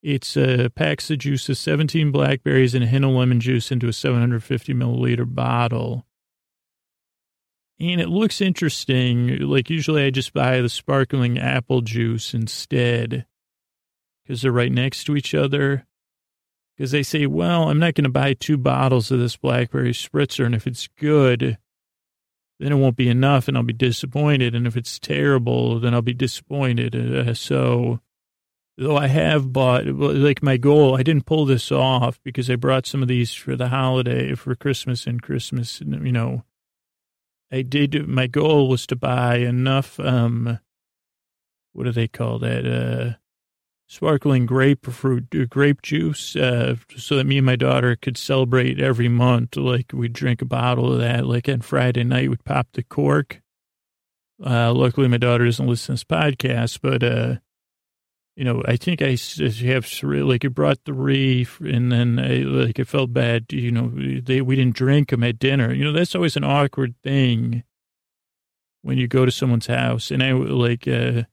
[0.04, 3.88] It's uh, packs the juice of 17 blackberries and a hint of lemon juice into
[3.88, 6.06] a 750 milliliter bottle
[7.80, 9.40] and it looks interesting.
[9.40, 13.26] Like usually I just buy the sparkling apple juice instead
[14.24, 15.86] because they're right next to each other.
[16.78, 20.46] Because they say, well, I'm not going to buy two bottles of this blackberry spritzer,
[20.46, 21.58] and if it's good,
[22.58, 24.56] then it won't be enough, and I'll be disappointed.
[24.56, 26.96] And if it's terrible, then I'll be disappointed.
[26.96, 28.00] Uh, so
[28.78, 32.86] though I have bought, like my goal, I didn't pull this off because I brought
[32.86, 36.44] some of these for the holiday, for Christmas and Christmas, you know.
[37.52, 40.60] I did, my goal was to buy enough, um,
[41.74, 42.66] what do they call that?
[42.66, 43.18] Uh,
[43.88, 49.08] sparkling grapefruit, uh, grape juice, uh, so that me and my daughter could celebrate every
[49.10, 49.58] month.
[49.58, 53.42] Like we'd drink a bottle of that, like on Friday night, we'd pop the cork.
[54.46, 57.36] Uh, luckily my daughter doesn't listen to this podcast, but, uh,
[58.40, 59.18] you know, I think I
[59.66, 63.52] have like it brought the reef, and then I, like it felt bad.
[63.52, 65.74] You know, they we didn't drink them at dinner.
[65.74, 67.64] You know, that's always an awkward thing
[68.82, 70.10] when you go to someone's house.
[70.10, 71.24] And I like, uh,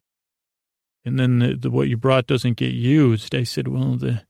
[1.05, 3.37] and then the, the, what you brought doesn't get used.
[3.37, 4.25] I said, well, the,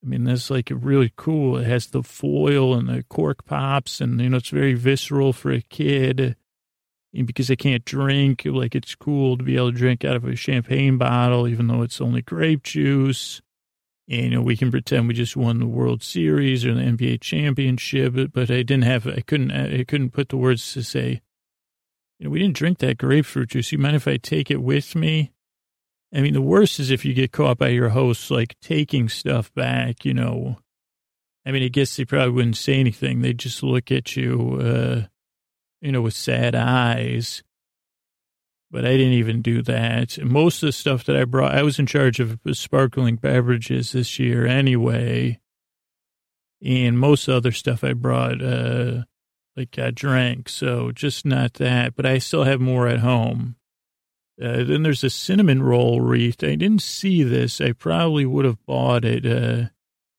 [0.00, 1.56] I mean, that's like really cool.
[1.56, 5.50] It has the foil and the cork pops, and you know, it's very visceral for
[5.50, 6.36] a kid.
[7.14, 10.24] And because I can't drink, like it's cool to be able to drink out of
[10.24, 13.40] a champagne bottle, even though it's only grape juice.
[14.08, 17.20] And, you know, we can pretend we just won the World Series or the NBA
[17.20, 21.20] championship, but, but I didn't have, I couldn't, I couldn't put the words to say,
[22.18, 23.70] you know, we didn't drink that grapefruit juice.
[23.70, 25.32] You mind if I take it with me?
[26.14, 29.52] I mean, the worst is if you get caught by your hosts, like taking stuff
[29.54, 30.58] back, you know.
[31.44, 33.20] I mean, I guess they probably wouldn't say anything.
[33.20, 35.06] They'd just look at you, uh,
[35.80, 37.42] you know, with sad eyes.
[38.70, 40.18] But I didn't even do that.
[40.22, 44.18] Most of the stuff that I brought, I was in charge of sparkling beverages this
[44.18, 45.40] year anyway.
[46.62, 49.04] And most other stuff I brought, uh,
[49.56, 50.48] like I drank.
[50.48, 53.56] So just not that, but I still have more at home.
[54.40, 56.44] Uh, then there's a cinnamon roll wreath.
[56.44, 57.60] I didn't see this.
[57.60, 59.24] I probably would have bought it.
[59.24, 59.68] Uh,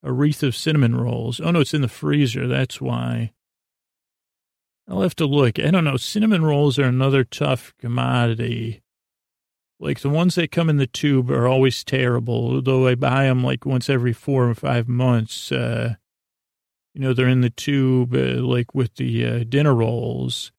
[0.02, 1.40] a wreath of cinnamon rolls.
[1.40, 2.48] Oh no, it's in the freezer.
[2.48, 3.32] That's why.
[4.90, 5.60] I'll have to look.
[5.60, 5.98] I don't know.
[5.98, 8.82] Cinnamon rolls are another tough commodity.
[9.80, 13.44] Like the ones that come in the tube are always terrible, though I buy them
[13.44, 15.52] like once every four or five months.
[15.52, 15.96] Uh,
[16.94, 20.52] you know, they're in the tube, uh, like with the uh, dinner rolls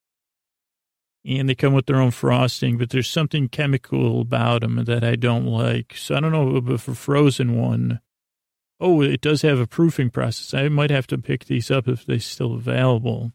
[1.24, 5.16] and they come with their own frosting, but there's something chemical about them that I
[5.16, 5.94] don't like.
[5.96, 8.00] So I don't know if a frozen one.
[8.80, 10.54] Oh, it does have a proofing process.
[10.54, 13.32] I might have to pick these up if they're still available.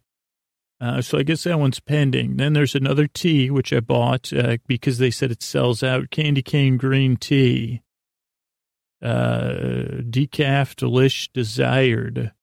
[0.86, 2.38] Uh, so I guess that one's pending.
[2.38, 6.12] Then there's another tea, which I bought uh, because they said it sells out.
[6.12, 7.82] Candy cane green tea.
[9.02, 12.34] Uh, decaf, delish, desired.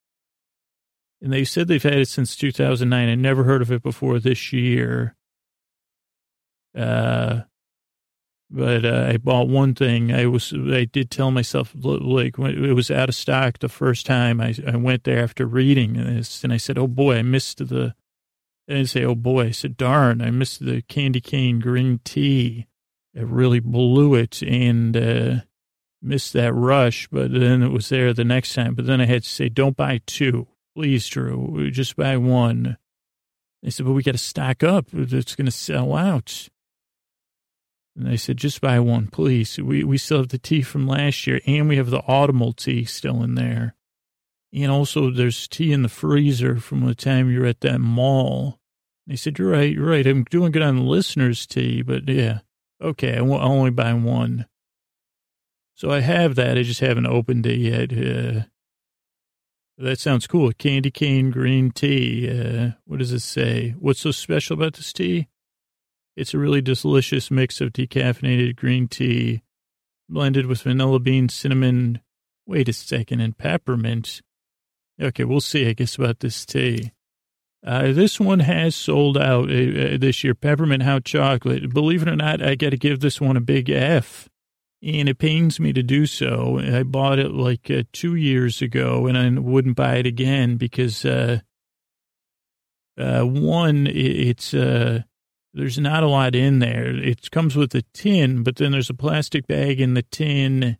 [1.21, 3.07] And they said they've had it since 2009.
[3.07, 5.15] I never heard of it before this year.
[6.77, 7.41] Uh,
[8.49, 10.13] but uh, I bought one thing.
[10.13, 14.05] I was I did tell myself like when it was out of stock the first
[14.05, 17.65] time I I went there after reading this, and I said, "Oh boy, I missed
[17.69, 17.95] the."
[18.69, 22.67] I say, "Oh boy," I said, "Darn, I missed the candy cane green tea."
[23.13, 25.35] It really blew it and uh,
[26.01, 27.07] missed that rush.
[27.11, 28.73] But then it was there the next time.
[28.73, 31.69] But then I had to say, "Don't buy two, please, Drew.
[31.71, 32.77] Just buy one."
[33.61, 34.87] They said, "But we got to stock up.
[34.93, 36.49] It's going to sell out."
[37.95, 39.59] And I said, just buy one, please.
[39.59, 42.85] We, we still have the tea from last year and we have the autumnal tea
[42.85, 43.75] still in there.
[44.53, 48.59] And also there's tea in the freezer from the time you're at that mall.
[49.07, 50.05] They said, you're right, you're right.
[50.05, 52.39] I'm doing good on the listener's tea, but yeah.
[52.81, 54.45] Okay, I'll only buy one.
[55.73, 56.57] So I have that.
[56.57, 57.91] I just haven't opened it yet.
[57.91, 58.43] Uh,
[59.77, 60.51] that sounds cool.
[60.53, 62.29] Candy cane green tea.
[62.29, 63.71] Uh, what does it say?
[63.79, 65.29] What's so special about this tea?
[66.15, 69.41] It's a really delicious mix of decaffeinated green tea
[70.07, 71.99] blended with vanilla bean, cinnamon,
[72.45, 74.21] wait a second, and peppermint.
[75.01, 76.91] Okay, we'll see, I guess, about this tea.
[77.65, 81.73] Uh, this one has sold out uh, uh this year, peppermint hot chocolate.
[81.73, 84.29] Believe it or not, I got to give this one a big F.
[84.81, 86.59] And it pains me to do so.
[86.59, 91.05] I bought it like uh, two years ago and I wouldn't buy it again because,
[91.05, 91.39] uh,
[92.97, 96.87] uh, one, it's, there's not a lot in there.
[96.87, 100.77] It comes with a tin, but then there's a plastic bag in the tin.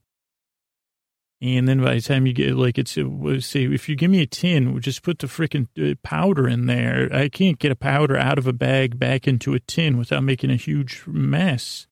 [1.43, 4.25] And then by the time you get, like, it's, say, if you give me a
[4.25, 7.09] tin, just put the freaking uh, powder in there.
[7.13, 10.51] I can't get a powder out of a bag back into a tin without making
[10.51, 11.85] a huge mess.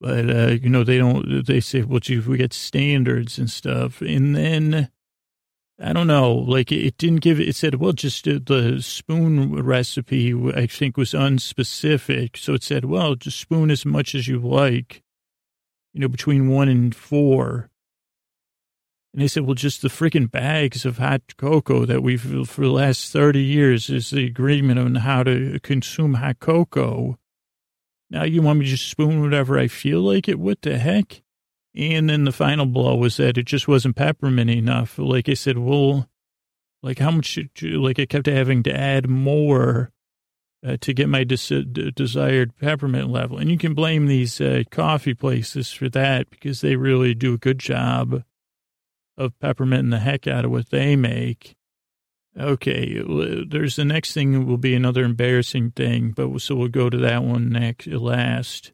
[0.00, 4.00] But, uh, you know, they don't, they say, well, gee, we got standards and stuff.
[4.00, 4.90] And then
[5.78, 6.32] I don't know.
[6.32, 7.40] Like it didn't give.
[7.40, 10.32] It said, well, just uh, the spoon recipe.
[10.54, 12.36] I think was unspecific.
[12.36, 15.02] So it said, well, just spoon as much as you like.
[15.92, 17.68] You know, between one and four.
[19.12, 22.70] And they said, well, just the freaking bags of hot cocoa that we've for the
[22.70, 27.18] last thirty years is the agreement on how to consume hot cocoa.
[28.08, 30.38] Now you want me to just spoon whatever I feel like it?
[30.38, 31.22] What the heck?
[31.74, 34.98] And then the final blow was that it just wasn't peppermint enough.
[34.98, 36.08] Like I said, well,
[36.82, 39.90] like how much, like I kept having to add more
[40.66, 43.38] uh, to get my des- desired peppermint level.
[43.38, 47.38] And you can blame these uh, coffee places for that because they really do a
[47.38, 48.22] good job
[49.16, 51.56] of pepperminting the heck out of what they make.
[52.38, 53.02] Okay,
[53.46, 57.22] there's the next thing will be another embarrassing thing, but so we'll go to that
[57.22, 58.72] one next, last.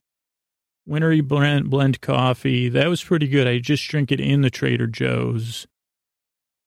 [0.87, 2.69] Wintery blend, blend coffee.
[2.69, 3.49] That was pretty good.
[3.49, 5.67] I just drink it in the Trader Joe's.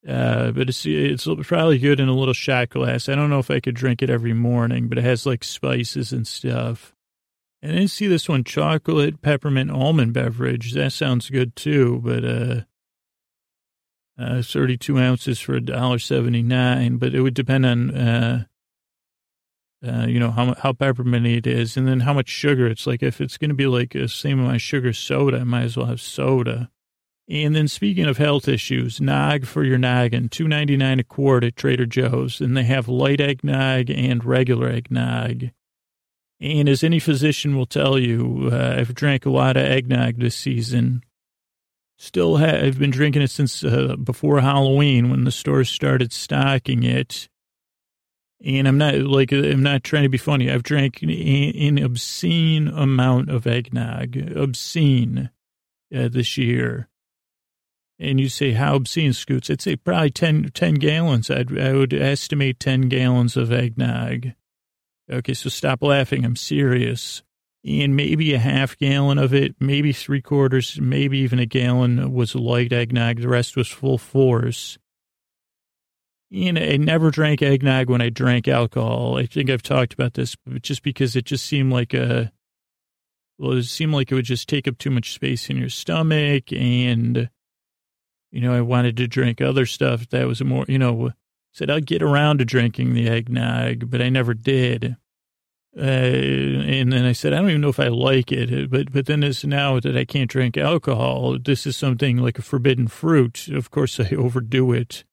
[0.06, 3.08] Uh, but it's it's probably good in a little shot glass.
[3.08, 6.12] I don't know if I could drink it every morning, but it has like spices
[6.12, 6.92] and stuff.
[7.62, 10.72] And then see this one, chocolate peppermint almond beverage.
[10.72, 12.60] That sounds good too, but uh,
[14.18, 18.44] uh, 32 ounces for a dollar 79, but it would depend on, uh,
[19.86, 22.66] uh, you know, how, how pepperminty it is and then how much sugar.
[22.66, 25.44] It's like, if it's going to be like the same amount of sugar soda, I
[25.44, 26.70] might as well have soda.
[27.28, 31.44] And then speaking of health issues, nog for your noggin, two ninety nine a quart
[31.44, 35.50] at Trader Joe's, and they have light eggnog and regular eggnog.
[36.40, 40.34] And as any physician will tell you, uh, I've drank a lot of eggnog this
[40.34, 41.04] season.
[41.98, 47.28] Still, I've been drinking it since uh, before Halloween when the stores started stocking it.
[48.44, 50.50] And I'm not like I'm not trying to be funny.
[50.50, 55.30] I've drank an obscene amount of eggnog, obscene,
[55.94, 56.88] uh, this year
[58.02, 61.30] and you say how obscene scoots, I'd say probably 10, 10 gallons.
[61.30, 64.32] I'd, I would estimate 10 gallons of eggnog.
[65.10, 66.24] Okay, so stop laughing.
[66.24, 67.22] I'm serious.
[67.64, 72.34] And maybe a half gallon of it, maybe three quarters, maybe even a gallon was
[72.34, 73.20] light eggnog.
[73.20, 74.78] The rest was full force.
[76.32, 79.16] And I never drank eggnog when I drank alcohol.
[79.16, 82.32] I think I've talked about this, but just because it just seemed like a,
[83.38, 86.52] well, it seemed like it would just take up too much space in your stomach
[86.52, 87.28] and
[88.32, 91.10] you know, I wanted to drink other stuff that was more, you know,
[91.52, 94.96] said I'd get around to drinking the eggnog, but I never did.
[95.76, 99.06] Uh, and then I said, I don't even know if I like it, but, but
[99.06, 103.48] then it's now that I can't drink alcohol, this is something like a forbidden fruit.
[103.48, 105.04] Of course, I overdo it.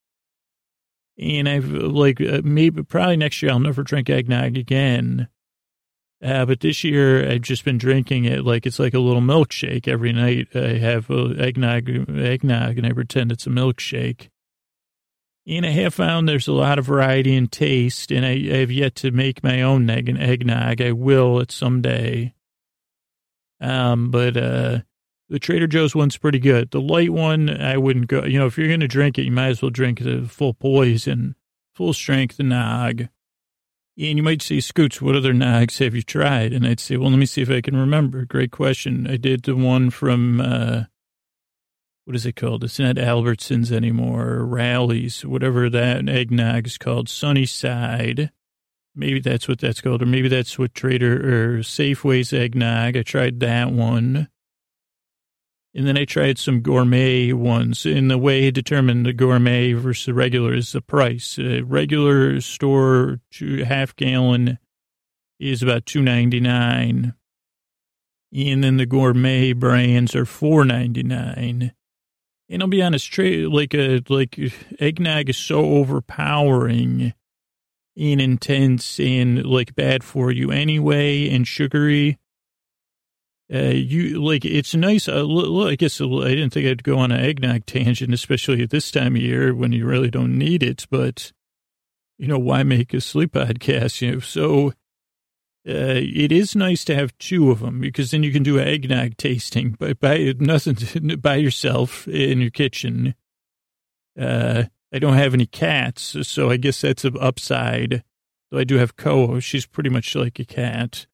[1.17, 5.29] And I've like, uh, maybe probably next year I'll never drink eggnog again.
[6.21, 9.87] Uh, but this year I've just been drinking it like it's like a little milkshake
[9.87, 10.49] every night.
[10.53, 14.29] I have eggnog, eggnog, and I pretend it's a milkshake.
[15.49, 18.71] And I have found there's a lot of variety in taste, and I, I have
[18.71, 20.79] yet to make my own eggnog.
[20.79, 22.35] I will at some day.
[23.59, 24.79] Um, but uh,
[25.27, 26.69] the Trader Joe's one's pretty good.
[26.69, 28.25] The light one, I wouldn't go.
[28.25, 30.53] You know, if you're going to drink it, you might as well drink the full
[30.53, 31.35] poison,
[31.73, 33.07] full strength nog.
[33.97, 36.53] And you might say, Scoots, what other nags have you tried?
[36.53, 38.23] And I'd say, well, let me see if I can remember.
[38.23, 39.07] Great question.
[39.07, 40.83] I did the one from, uh,
[42.09, 42.63] what is it called?
[42.63, 48.31] It's not Albertsons anymore, Raley's, whatever that eggnog is called, Sunnyside.
[48.95, 52.97] Maybe that's what that's called, or maybe that's what Trader or Safeway's eggnog.
[52.97, 54.27] I tried that one.
[55.75, 57.85] And then I tried some gourmet ones.
[57.85, 61.37] In the way I determined the gourmet versus regular is the price.
[61.37, 63.19] A regular store
[63.67, 64.57] half gallon
[65.39, 67.13] is about two ninety nine,
[68.33, 71.73] and then the gourmet brands are four ninety nine.
[72.49, 74.39] And I'll be honest, like a like
[74.79, 77.13] eggnog is so overpowering
[77.95, 82.17] and intense and like bad for you anyway and sugary
[83.51, 85.07] uh, you like it's nice.
[85.07, 85.25] Uh,
[85.65, 89.15] I guess I didn't think I'd go on an eggnog tangent, especially at this time
[89.15, 90.85] of year when you really don't need it.
[90.91, 91.31] But
[92.19, 94.01] you know, why make a sleep podcast?
[94.01, 94.73] You know, so
[95.67, 99.17] uh, it is nice to have two of them because then you can do eggnog
[99.17, 103.13] tasting by, by nothing by yourself in your kitchen.
[104.19, 108.03] Uh, I don't have any cats, so I guess that's an upside.
[108.49, 111.05] Though I do have Koa, she's pretty much like a cat.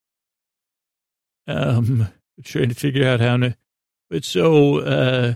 [1.47, 2.07] Um,
[2.43, 3.57] trying to figure out how to.
[4.09, 5.33] But so uh,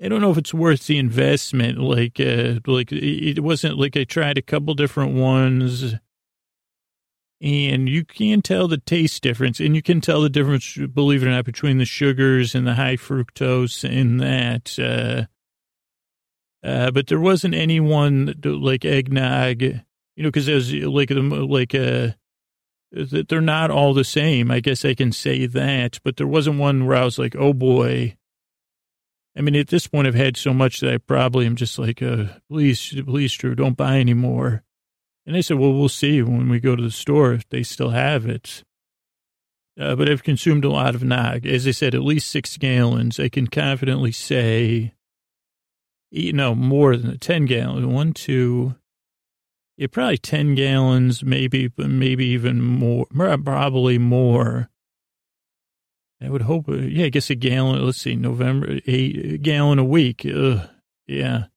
[0.00, 1.78] I don't know if it's worth the investment.
[1.78, 5.94] Like, uh, like it wasn't like I tried a couple different ones,
[7.40, 11.26] and you can tell the taste difference, and you can tell the difference, believe it
[11.26, 14.78] or not, between the sugars and the high fructose in that.
[14.78, 15.26] Uh,
[16.66, 19.80] uh, but there wasn't anyone like eggnog, you
[20.16, 22.08] know, because there's like the like uh,
[22.90, 24.50] they're not all the same.
[24.50, 27.52] I guess I can say that, but there wasn't one where I was like, oh
[27.52, 28.16] boy.
[29.36, 32.02] I mean, at this point, I've had so much that I probably am just like,
[32.02, 34.64] uh, please, please, Drew, don't buy any more.
[35.28, 37.90] And I said, well, we'll see when we go to the store if they still
[37.90, 38.64] have it.
[39.78, 41.44] uh, but I've consumed a lot of nog.
[41.44, 43.20] As I said, at least six gallons.
[43.20, 44.94] I can confidently say,
[46.10, 47.84] you know, more than 10 gallons.
[47.84, 48.76] One, two,
[49.76, 54.70] yeah, probably 10 gallons, maybe, maybe even more, probably more.
[56.22, 59.84] I would hope, uh, yeah, I guess a gallon, let's see, November, a gallon a
[59.84, 60.24] week.
[60.24, 60.66] Ugh,
[61.06, 61.48] yeah.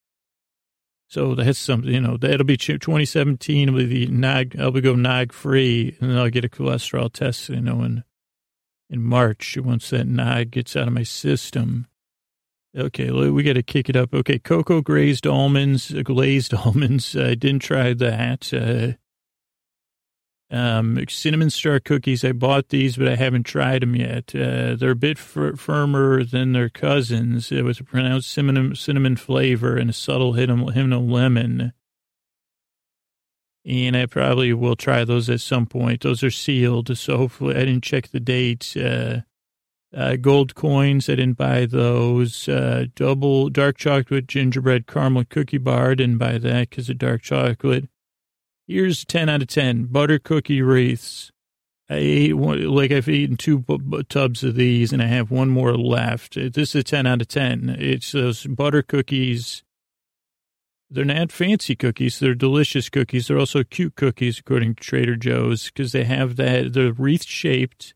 [1.12, 4.96] So that's something, you know, that'll be 2017 will be the nog, I'll be go
[4.96, 8.06] nog free and then I'll get a cholesterol test, you know, in,
[8.90, 11.88] in March once that nog gets out of my system.
[12.78, 14.14] Okay, we got to kick it up.
[14.14, 17.14] Okay, cocoa glazed almonds, uh, glazed almonds.
[17.18, 18.54] I didn't try that.
[18.54, 18.98] Uh,
[20.52, 22.26] um, cinnamon star cookies.
[22.26, 24.36] I bought these, but I haven't tried them yet.
[24.36, 27.52] Uh, they're a bit f- firmer than their cousins.
[27.52, 31.72] It was a pronounced cinnamon, cinnamon flavor and a subtle hint of, hint of lemon.
[33.66, 36.02] And I probably will try those at some point.
[36.02, 38.76] Those are sealed, so hopefully I didn't check the date.
[38.76, 39.22] Uh,
[39.96, 42.50] uh, gold coins, I didn't buy those.
[42.50, 47.88] Uh, double dark chocolate gingerbread caramel cookie bar, didn't buy that because of dark chocolate.
[48.68, 51.32] Here's 10 out of 10 butter cookie wreaths.
[51.90, 53.66] I ate one, like I've eaten two
[54.08, 56.38] tubs of these and I have one more left.
[56.38, 57.76] Uh, this is a 10 out of 10.
[57.80, 59.64] It's those butter cookies.
[60.90, 62.20] They're not fancy cookies.
[62.20, 63.28] They're delicious cookies.
[63.28, 67.94] They're also cute cookies, according to Trader Joe's, because they have that, they're wreath shaped.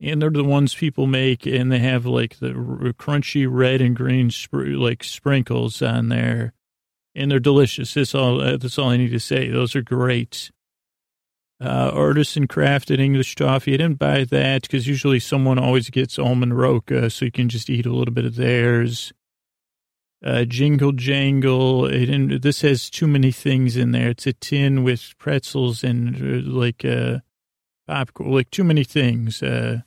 [0.00, 2.48] And they're the ones people make, and they have like the
[2.98, 6.54] crunchy red and green like sprinkles on there
[7.14, 7.94] and they're delicious.
[7.94, 8.40] That's all.
[8.40, 9.48] Uh, that's all I need to say.
[9.48, 10.50] Those are great.
[11.62, 13.74] Uh, artisan crafted English toffee.
[13.74, 17.70] I didn't buy that because usually someone always gets almond roca, so you can just
[17.70, 19.12] eat a little bit of theirs.
[20.24, 21.86] Uh, jingle jangle.
[21.86, 24.10] It didn't, this has too many things in there.
[24.10, 27.18] It's a tin with pretzels and uh, like uh,
[27.86, 29.42] popcorn, like too many things.
[29.42, 29.82] Uh,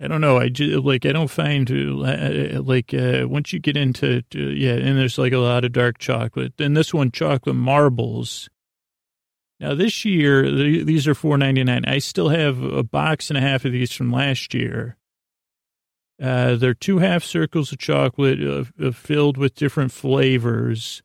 [0.00, 0.38] I don't know.
[0.38, 4.72] I just, like I don't find uh, uh, like uh, once you get into yeah,
[4.72, 6.54] and there's like a lot of dark chocolate.
[6.56, 8.48] Then this one, chocolate marbles.
[9.60, 11.84] Now this year, these are four ninety nine.
[11.86, 14.96] I still have a box and a half of these from last year.
[16.20, 21.02] Uh, they're two half circles of chocolate uh, filled with different flavors.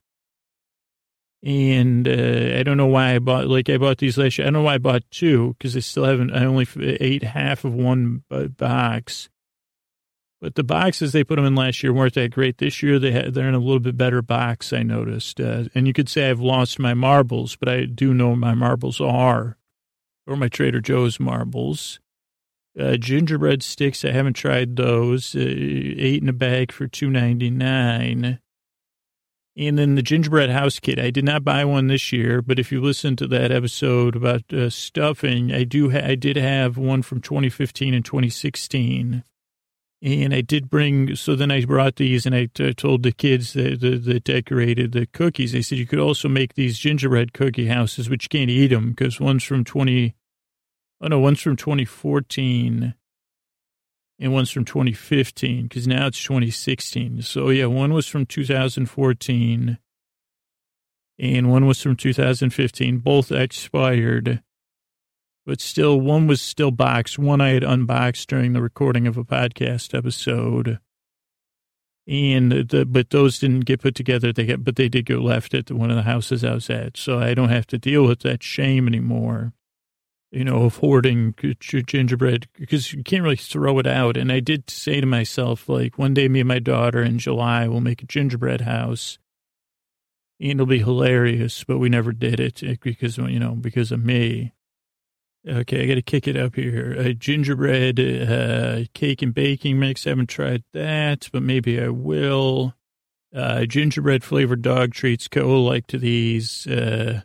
[1.41, 4.45] And uh, I don't know why I bought, like I bought these last year.
[4.45, 6.67] I don't know why I bought two because I still haven't, I only
[6.99, 9.29] ate half of one box.
[10.41, 12.57] But the boxes they put them in last year weren't that great.
[12.57, 15.39] This year they had, they're in a little bit better box, I noticed.
[15.39, 18.99] Uh, and you could say I've lost my marbles, but I do know my marbles
[19.01, 19.57] are,
[20.27, 21.99] or my Trader Joe's marbles.
[22.79, 25.35] Uh, gingerbread sticks, I haven't tried those.
[25.35, 28.39] Uh, eight in a bag for two ninety nine.
[29.59, 30.99] And then the gingerbread house kit.
[30.99, 34.53] I did not buy one this year, but if you listen to that episode about
[34.53, 35.89] uh, stuffing, I do.
[35.89, 39.21] Ha- I did have one from 2015 and 2016,
[40.01, 41.13] and I did bring.
[41.17, 44.93] So then I brought these, and I t- told the kids that, that, that decorated
[44.93, 45.53] the cookies.
[45.53, 48.91] I said you could also make these gingerbread cookie houses, but you can't eat them
[48.91, 50.15] because one's from 20.
[51.01, 52.93] Oh no, one's from 2014
[54.19, 57.21] and one's from 2015 because now it's 2016.
[57.21, 59.77] So yeah, one was from 2014
[61.17, 62.97] and one was from 2015.
[62.97, 64.43] Both expired,
[65.45, 67.17] but still one was still boxed.
[67.17, 70.79] One I had unboxed during the recording of a podcast episode.
[72.05, 74.33] And the, but those didn't get put together.
[74.33, 76.97] They get, but they did get left at one of the houses I was at.
[76.97, 79.53] So I don't have to deal with that shame anymore
[80.31, 84.15] you know, of hoarding gingerbread because you can't really throw it out.
[84.15, 87.67] And I did say to myself, like, one day me and my daughter in July
[87.67, 89.17] will make a gingerbread house.
[90.39, 94.03] And it'll be hilarious, but we never did it eh, because, you know, because of
[94.03, 94.53] me.
[95.47, 96.91] Okay, I got to kick it up here.
[96.91, 100.05] A gingerbread uh, cake and baking mix.
[100.05, 102.75] I haven't tried that, but maybe I will.
[103.33, 105.27] Uh, gingerbread flavored dog treats.
[105.27, 106.67] Koa like to these.
[106.67, 107.21] Uh,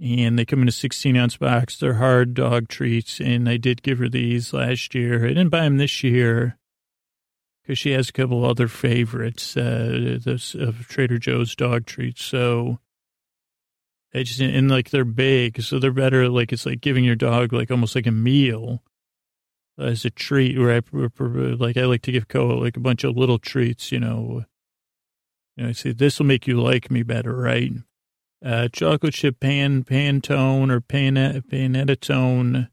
[0.00, 1.78] and they come in a 16 ounce box.
[1.78, 5.24] They're hard dog treats, and I did give her these last year.
[5.24, 6.58] I didn't buy them this year
[7.62, 12.24] because she has a couple other favorites uh, of Trader Joe's dog treats.
[12.24, 12.78] So
[14.14, 16.28] I just and like they're big, so they're better.
[16.28, 18.82] Like it's like giving your dog like almost like a meal
[19.78, 20.58] as a treat.
[20.58, 23.92] Where I like I like to give Koa like a bunch of little treats.
[23.92, 24.44] You know,
[25.56, 27.72] you know, I say this will make you like me better, right?
[28.44, 32.68] Uh, chocolate chip pan, Pantone or pan, Panettone.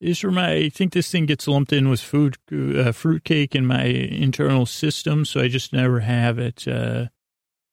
[0.00, 3.84] This my, I think this thing gets lumped in with food, uh, fruitcake in my
[3.84, 6.66] internal system, so I just never have it.
[6.66, 7.06] Uh,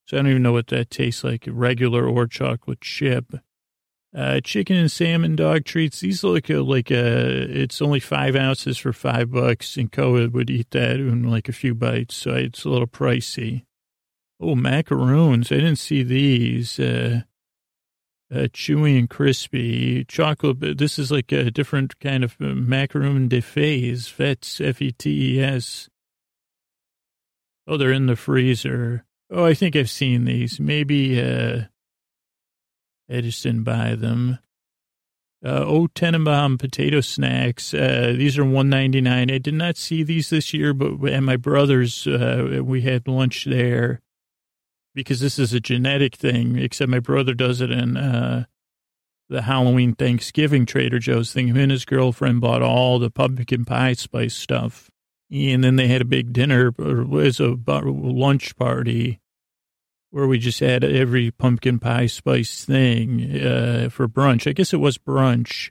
[0.05, 3.33] so I don't even know what that tastes like, regular or chocolate chip.
[4.15, 5.99] Uh, chicken and salmon dog treats.
[5.99, 10.49] These look uh, like uh, it's only five ounces for five bucks, and Koa would
[10.49, 13.65] eat that in like a few bites, so it's a little pricey.
[14.39, 15.51] Oh, macaroons.
[15.51, 16.79] I didn't see these.
[16.79, 17.21] Uh,
[18.31, 20.77] uh, chewy and crispy chocolate.
[20.77, 25.89] This is like a different kind of uh, macaroon de fets, fets, F-E-T-E-S.
[27.67, 29.05] Oh, they're in the freezer.
[29.31, 30.59] Oh, I think I've seen these.
[30.59, 31.63] Maybe, uh,
[33.09, 34.39] I just didn't buy them.
[35.43, 37.73] Uh, oh, Tannenbaum potato snacks.
[37.73, 39.31] Uh, these are one ninety nine.
[39.31, 43.45] I did not see these this year, but at my brother's, uh, we had lunch
[43.45, 44.01] there
[44.93, 48.45] because this is a genetic thing, except my brother does it in uh,
[49.29, 51.47] the Halloween Thanksgiving Trader Joe's thing.
[51.47, 54.89] Him and his girlfriend bought all the pumpkin pie spice stuff.
[55.31, 59.19] And then they had a big dinner or was a lunch party
[60.09, 64.49] where we just had every pumpkin pie spice thing uh, for brunch.
[64.49, 65.69] I guess it was brunch,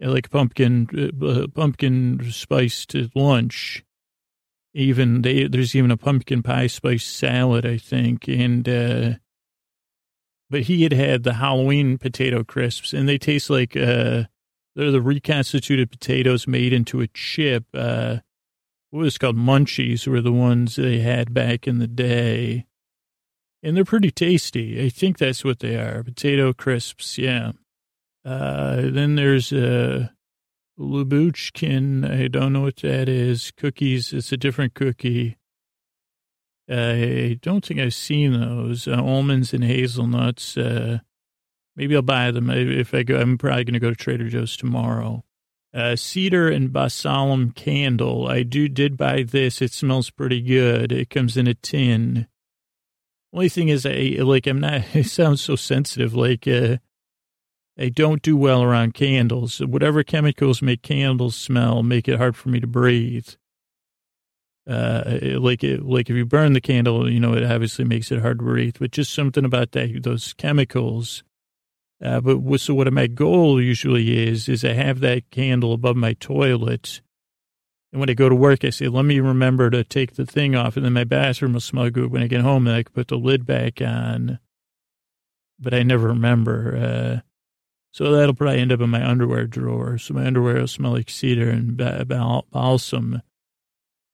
[0.00, 3.84] like pumpkin uh, pumpkin spiced lunch
[4.74, 8.28] even they, there's even a pumpkin pie spice salad, I think.
[8.28, 9.10] And, uh,
[10.50, 14.24] but he had had the Halloween potato crisps and they taste like, uh,
[14.74, 17.64] they're the reconstituted potatoes made into a chip.
[17.74, 18.18] Uh,
[18.90, 22.66] what was called munchies were the ones they had back in the day.
[23.62, 24.84] And they're pretty tasty.
[24.84, 26.02] I think that's what they are.
[26.02, 27.16] Potato crisps.
[27.16, 27.52] Yeah.
[28.24, 30.08] Uh, then there's, uh,
[30.82, 33.52] Lebkuchen, I don't know what that is.
[33.56, 35.38] Cookies, it's a different cookie.
[36.68, 38.88] I don't think I've seen those.
[38.88, 40.56] Uh, almonds and hazelnuts.
[40.56, 40.98] Uh,
[41.76, 43.20] maybe I'll buy them if I go.
[43.20, 45.24] I'm probably going to go to Trader Joe's tomorrow.
[45.74, 48.28] Uh, cedar and balsam candle.
[48.28, 49.62] I do did buy this.
[49.62, 50.92] It smells pretty good.
[50.92, 52.26] It comes in a tin.
[53.32, 54.46] Only thing is, I like.
[54.46, 54.82] I'm not.
[54.94, 56.14] It sounds so sensitive.
[56.14, 56.76] Like, uh,
[57.78, 59.58] I don't do well around candles.
[59.60, 63.28] Whatever chemicals make candles smell make it hard for me to breathe.
[64.68, 68.20] Uh, like it, like if you burn the candle, you know, it obviously makes it
[68.20, 68.76] hard to breathe.
[68.78, 71.24] But just something about that, those chemicals.
[72.02, 76.12] Uh, but so what my goal usually is, is I have that candle above my
[76.14, 77.00] toilet.
[77.92, 80.54] And when I go to work, I say, let me remember to take the thing
[80.54, 80.76] off.
[80.76, 83.08] And then my bathroom will smell good when I get home and I can put
[83.08, 84.38] the lid back on.
[85.58, 86.76] But I never remember.
[86.76, 87.31] Uh,
[87.92, 89.98] so that'll probably end up in my underwear drawer.
[89.98, 93.22] So my underwear will smell like cedar and balsam.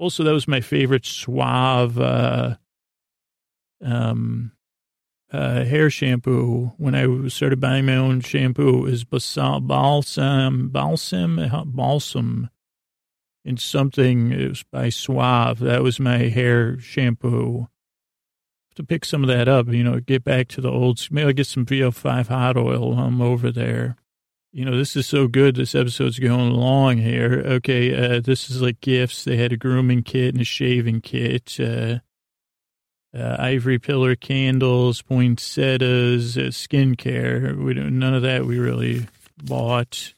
[0.01, 2.57] Also, that was my favorite suave uh,
[3.85, 4.51] um,
[5.33, 8.85] uh, hair shampoo when I started buying my own shampoo.
[8.87, 9.67] Is balsam,
[10.71, 12.51] balsam, balsam,
[13.45, 14.33] and something.
[14.33, 15.61] It was by Suave.
[15.61, 17.69] That was my hair shampoo
[18.79, 21.33] to pick some of that up, you know, get back to the old, maybe I'll
[21.33, 23.97] get some VO5 hot oil um, over there.
[24.53, 25.57] You know, this is so good.
[25.57, 27.43] This episode's going long here.
[27.45, 29.25] Okay, uh, this is like gifts.
[29.25, 31.99] They had a grooming kit and a shaving kit, uh,
[33.13, 37.57] uh, ivory pillar candles, poinsettias, uh, skincare.
[37.57, 39.09] We don't, none of that we really
[39.43, 40.15] bought.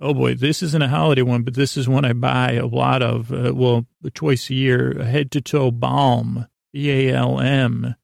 [0.00, 3.02] Oh boy, this isn't a holiday one, but this is one I buy a lot
[3.02, 3.32] of.
[3.32, 7.96] Uh, well, twice a year, head to toe balm, B A L M.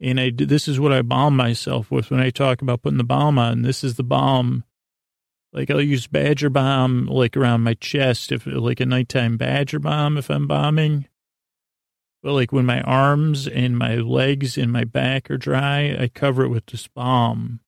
[0.00, 3.04] And I this is what I balm myself with when I talk about putting the
[3.04, 3.62] balm on.
[3.62, 4.64] This is the balm.
[5.52, 10.16] Like I'll use badger balm like around my chest if like a nighttime badger balm
[10.16, 11.08] if I'm bombing.
[12.22, 16.44] But like when my arms and my legs and my back are dry, I cover
[16.44, 17.60] it with this balm.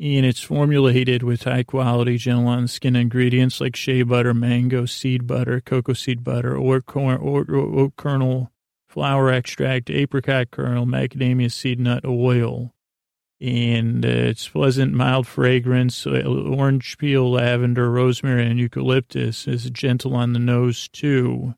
[0.00, 5.26] And it's formulated with high quality gentle on skin ingredients like shea butter, mango seed
[5.26, 8.50] butter, cocoa seed butter, or corn or, or, or kernel
[8.92, 12.74] flower extract, apricot kernel, macadamia seed nut oil.
[13.40, 19.48] And uh, it's pleasant, mild fragrance, uh, orange peel, lavender, rosemary, and eucalyptus.
[19.48, 21.54] is gentle on the nose, too.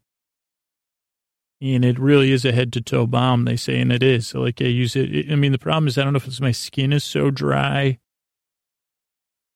[1.61, 4.29] And it really is a head to toe balm, they say, and it is.
[4.29, 5.31] So, like, I use it.
[5.31, 7.99] I mean, the problem is, I don't know if it's my skin is so dry,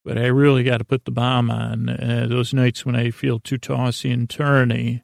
[0.04, 3.38] but I really got to put the balm on uh, those nights when I feel
[3.38, 5.02] too tossy and turny.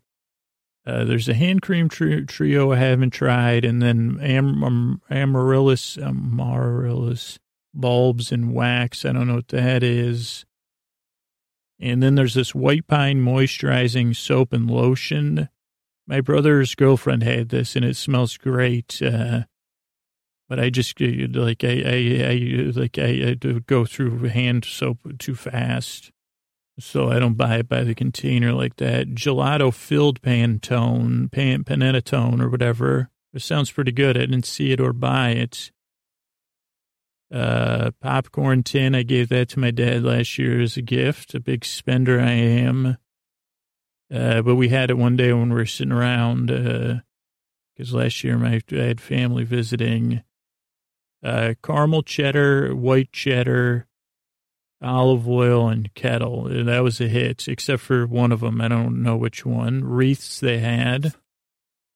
[0.86, 5.96] Uh, there's a hand cream tri- trio I haven't tried, and then am- um, amaryllis,
[5.96, 7.38] amaryllis
[7.72, 9.04] bulbs and wax.
[9.04, 10.44] I don't know what that is.
[11.80, 15.48] And then there's this white pine moisturizing soap and lotion.
[16.06, 19.00] My brother's girlfriend had this, and it smells great.
[19.02, 19.44] Uh,
[20.48, 23.34] but I just uh, like I I, I like I, I
[23.66, 26.12] go through hand soap too fast.
[26.78, 29.14] So I don't buy it by the container like that.
[29.14, 33.10] Gelato filled Pantone, pan, Panettone or whatever.
[33.32, 34.16] It sounds pretty good.
[34.16, 35.70] I didn't see it or buy it.
[37.32, 38.94] Uh, popcorn tin.
[38.94, 41.34] I gave that to my dad last year as a gift.
[41.34, 42.96] A big spender I am.
[44.12, 47.00] Uh, but we had it one day when we were sitting around, uh,
[47.76, 50.22] cause last year my, I had family visiting.
[51.22, 53.86] Uh, caramel cheddar, white cheddar,
[54.84, 56.44] olive oil and kettle.
[56.44, 58.60] That was a hit, except for one of them.
[58.60, 59.82] I don't know which one.
[59.84, 61.14] Wreaths they had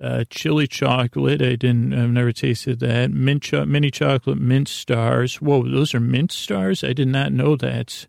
[0.02, 1.42] uh, chili chocolate.
[1.42, 3.10] I didn't, I've never tasted that.
[3.10, 5.36] Mint, cho- mini chocolate mint stars.
[5.36, 6.84] Whoa, those are mint stars?
[6.84, 8.06] I did not know that.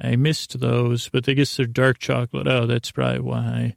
[0.00, 2.46] I missed those, but I guess they're dark chocolate.
[2.46, 3.76] Oh, that's probably why.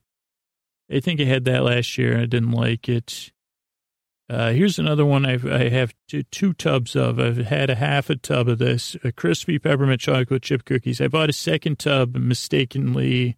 [0.92, 2.20] I think I had that last year.
[2.20, 3.32] I didn't like it.
[4.30, 7.20] Uh, here's another one I've, I have two, two, tubs of.
[7.20, 11.02] I've had a half a tub of this, a crispy peppermint chocolate chip cookies.
[11.02, 13.38] I bought a second tub mistakenly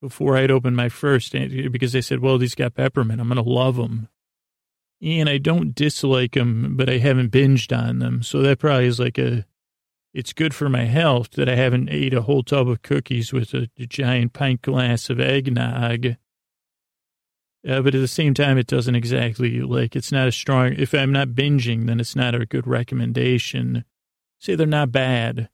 [0.00, 3.20] before I'd opened my first because they said, well, these got peppermint.
[3.20, 4.08] I'm going to love them.
[5.02, 8.22] And I don't dislike them, but I haven't binged on them.
[8.22, 9.44] So that probably is like a,
[10.14, 13.52] it's good for my health that I haven't ate a whole tub of cookies with
[13.52, 16.16] a, a giant pint glass of eggnog.
[17.66, 20.74] Uh, but at the same time, it doesn't exactly like it's not a strong.
[20.74, 23.84] If I'm not binging, then it's not a good recommendation.
[24.38, 25.48] Say they're not bad,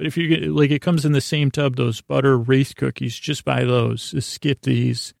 [0.00, 3.18] but if you get, like, it comes in the same tub, those butter wreath cookies,
[3.18, 4.12] just buy those.
[4.12, 5.12] Just skip these.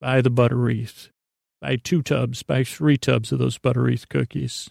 [0.00, 1.10] Buy the butter wreath.
[1.60, 4.70] Buy two tubs, buy three tubs of those butter wreath cookies.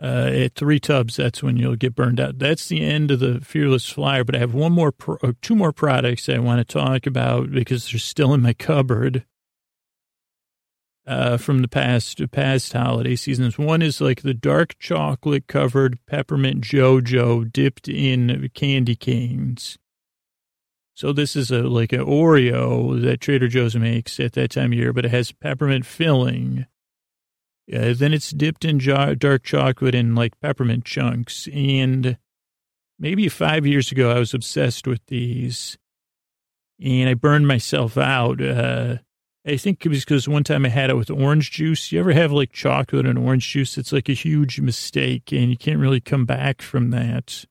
[0.00, 2.38] Uh, at three tubs, that's when you'll get burned out.
[2.38, 5.56] That's the end of the Fearless Flyer, but I have one more, pro- uh, two
[5.56, 9.24] more products I want to talk about because they're still in my cupboard
[11.06, 13.58] uh, from the past past holiday seasons.
[13.58, 19.78] One is like the dark chocolate covered peppermint Joe-Joe dipped in candy canes.
[20.94, 24.78] So this is a like an Oreo that Trader Joe's makes at that time of
[24.78, 26.66] year, but it has peppermint filling.
[27.72, 31.48] Uh, then it's dipped in dark chocolate and like peppermint chunks.
[31.52, 32.16] And
[32.98, 35.76] maybe five years ago, I was obsessed with these,
[36.82, 38.40] and I burned myself out.
[38.40, 38.98] Uh,
[39.46, 41.92] I think it was because one time I had it with orange juice.
[41.92, 43.78] You ever have like chocolate and orange juice?
[43.78, 47.44] It's like a huge mistake and you can't really come back from that.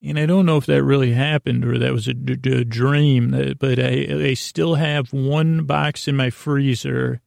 [0.00, 3.80] And I don't know if that really happened or that was a, dream, uh, but
[3.80, 7.20] I, I still have one box in my freezer.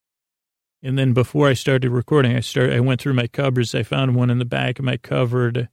[0.81, 3.75] And then before I started recording, I started, I went through my cupboards.
[3.75, 5.67] I found one in the back of my cupboard,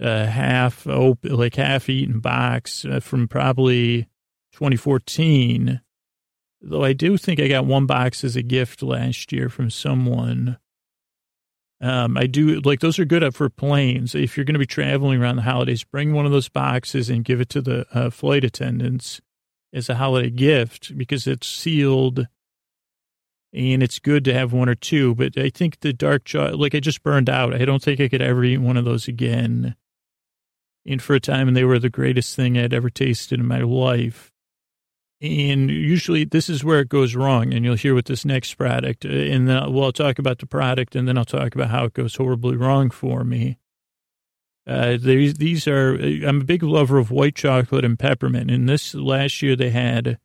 [0.00, 4.02] uh, half open, like half eaten box uh, from probably
[4.52, 5.80] 2014
[6.62, 10.58] Though I do think I got one box as a gift last year from someone.
[11.80, 14.14] Um, I do like those are good up for planes.
[14.14, 17.24] If you're going to be traveling around the holidays, bring one of those boxes and
[17.24, 19.22] give it to the uh, flight attendants
[19.72, 22.26] as a holiday gift because it's sealed
[23.52, 25.14] and it's good to have one or two.
[25.14, 27.54] But I think the dark chocolate, like I just burned out.
[27.54, 29.76] I don't think I could ever eat one of those again.
[30.86, 33.60] And for a time, and they were the greatest thing I'd ever tasted in my
[33.60, 34.32] life.
[35.22, 37.52] And usually this is where it goes wrong.
[37.52, 39.04] And you'll hear with this next product.
[39.04, 41.84] Uh, and then well, I'll talk about the product and then I'll talk about how
[41.84, 43.58] it goes horribly wrong for me.
[44.66, 48.50] Uh, these, these are, uh, I'm a big lover of white chocolate and peppermint.
[48.50, 50.18] And this last year they had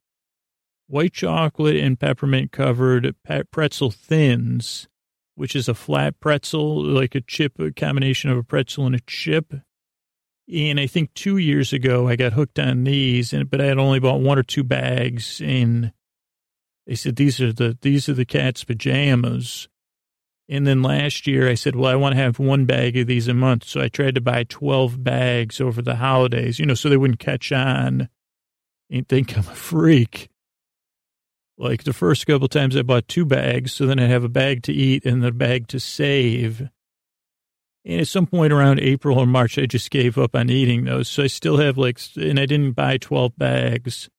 [0.87, 3.15] white chocolate and peppermint covered
[3.51, 4.87] pretzel thins,
[5.35, 9.01] which is a flat pretzel, like a chip, a combination of a pretzel and a
[9.07, 9.53] chip.
[10.53, 13.79] And I think two years ago, I got hooked on these, and but I had
[13.79, 15.91] only bought one or two bags, and
[16.85, 19.67] they said these are the these are the cat's pajamas.
[20.47, 23.27] And then last year, I said, well, I want to have one bag of these
[23.27, 26.89] a month, so I tried to buy twelve bags over the holidays, you know, so
[26.89, 28.09] they wouldn't catch on
[28.91, 30.29] and think I'm a freak.
[31.57, 34.61] Like the first couple times, I bought two bags, so then I have a bag
[34.63, 36.69] to eat and the bag to save.
[37.86, 41.07] And at some point around April or March, I just gave up on eating those.
[41.07, 44.09] So I still have like, and I didn't buy 12 bags,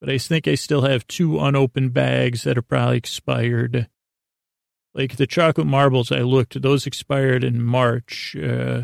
[0.00, 3.88] but I think I still have two unopened bags that are probably expired.
[4.94, 8.82] Like the chocolate marbles I looked, those expired in March uh,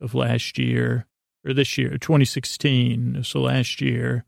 [0.00, 1.06] of last year,
[1.46, 4.24] or this year, 2016, so last year.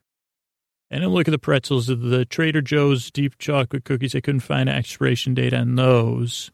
[0.91, 4.15] And then look at the pretzels, the Trader Joe's deep chocolate cookies.
[4.15, 6.53] I couldn't find an expiration date on those.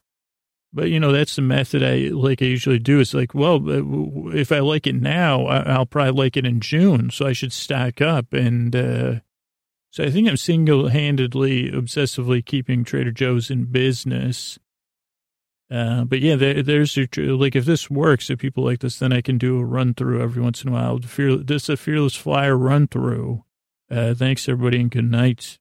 [0.73, 2.41] But you know, that's the method I like.
[2.41, 3.01] I usually do.
[3.01, 7.11] It's like, well, uh, if I like it now, I'll probably like it in June,
[7.11, 8.33] so I should stack up.
[8.33, 9.21] And uh,
[9.91, 14.59] so I think I'm single-handedly, obsessively keeping Trader Joe's in business.
[15.71, 19.21] Uh, but yeah, there, there's like if this works, if people like this, then I
[19.21, 20.99] can do a run through every once in a while.
[21.01, 23.45] Fear, this is a fearless flyer run through.
[23.91, 25.59] Uh, thanks everybody and good night.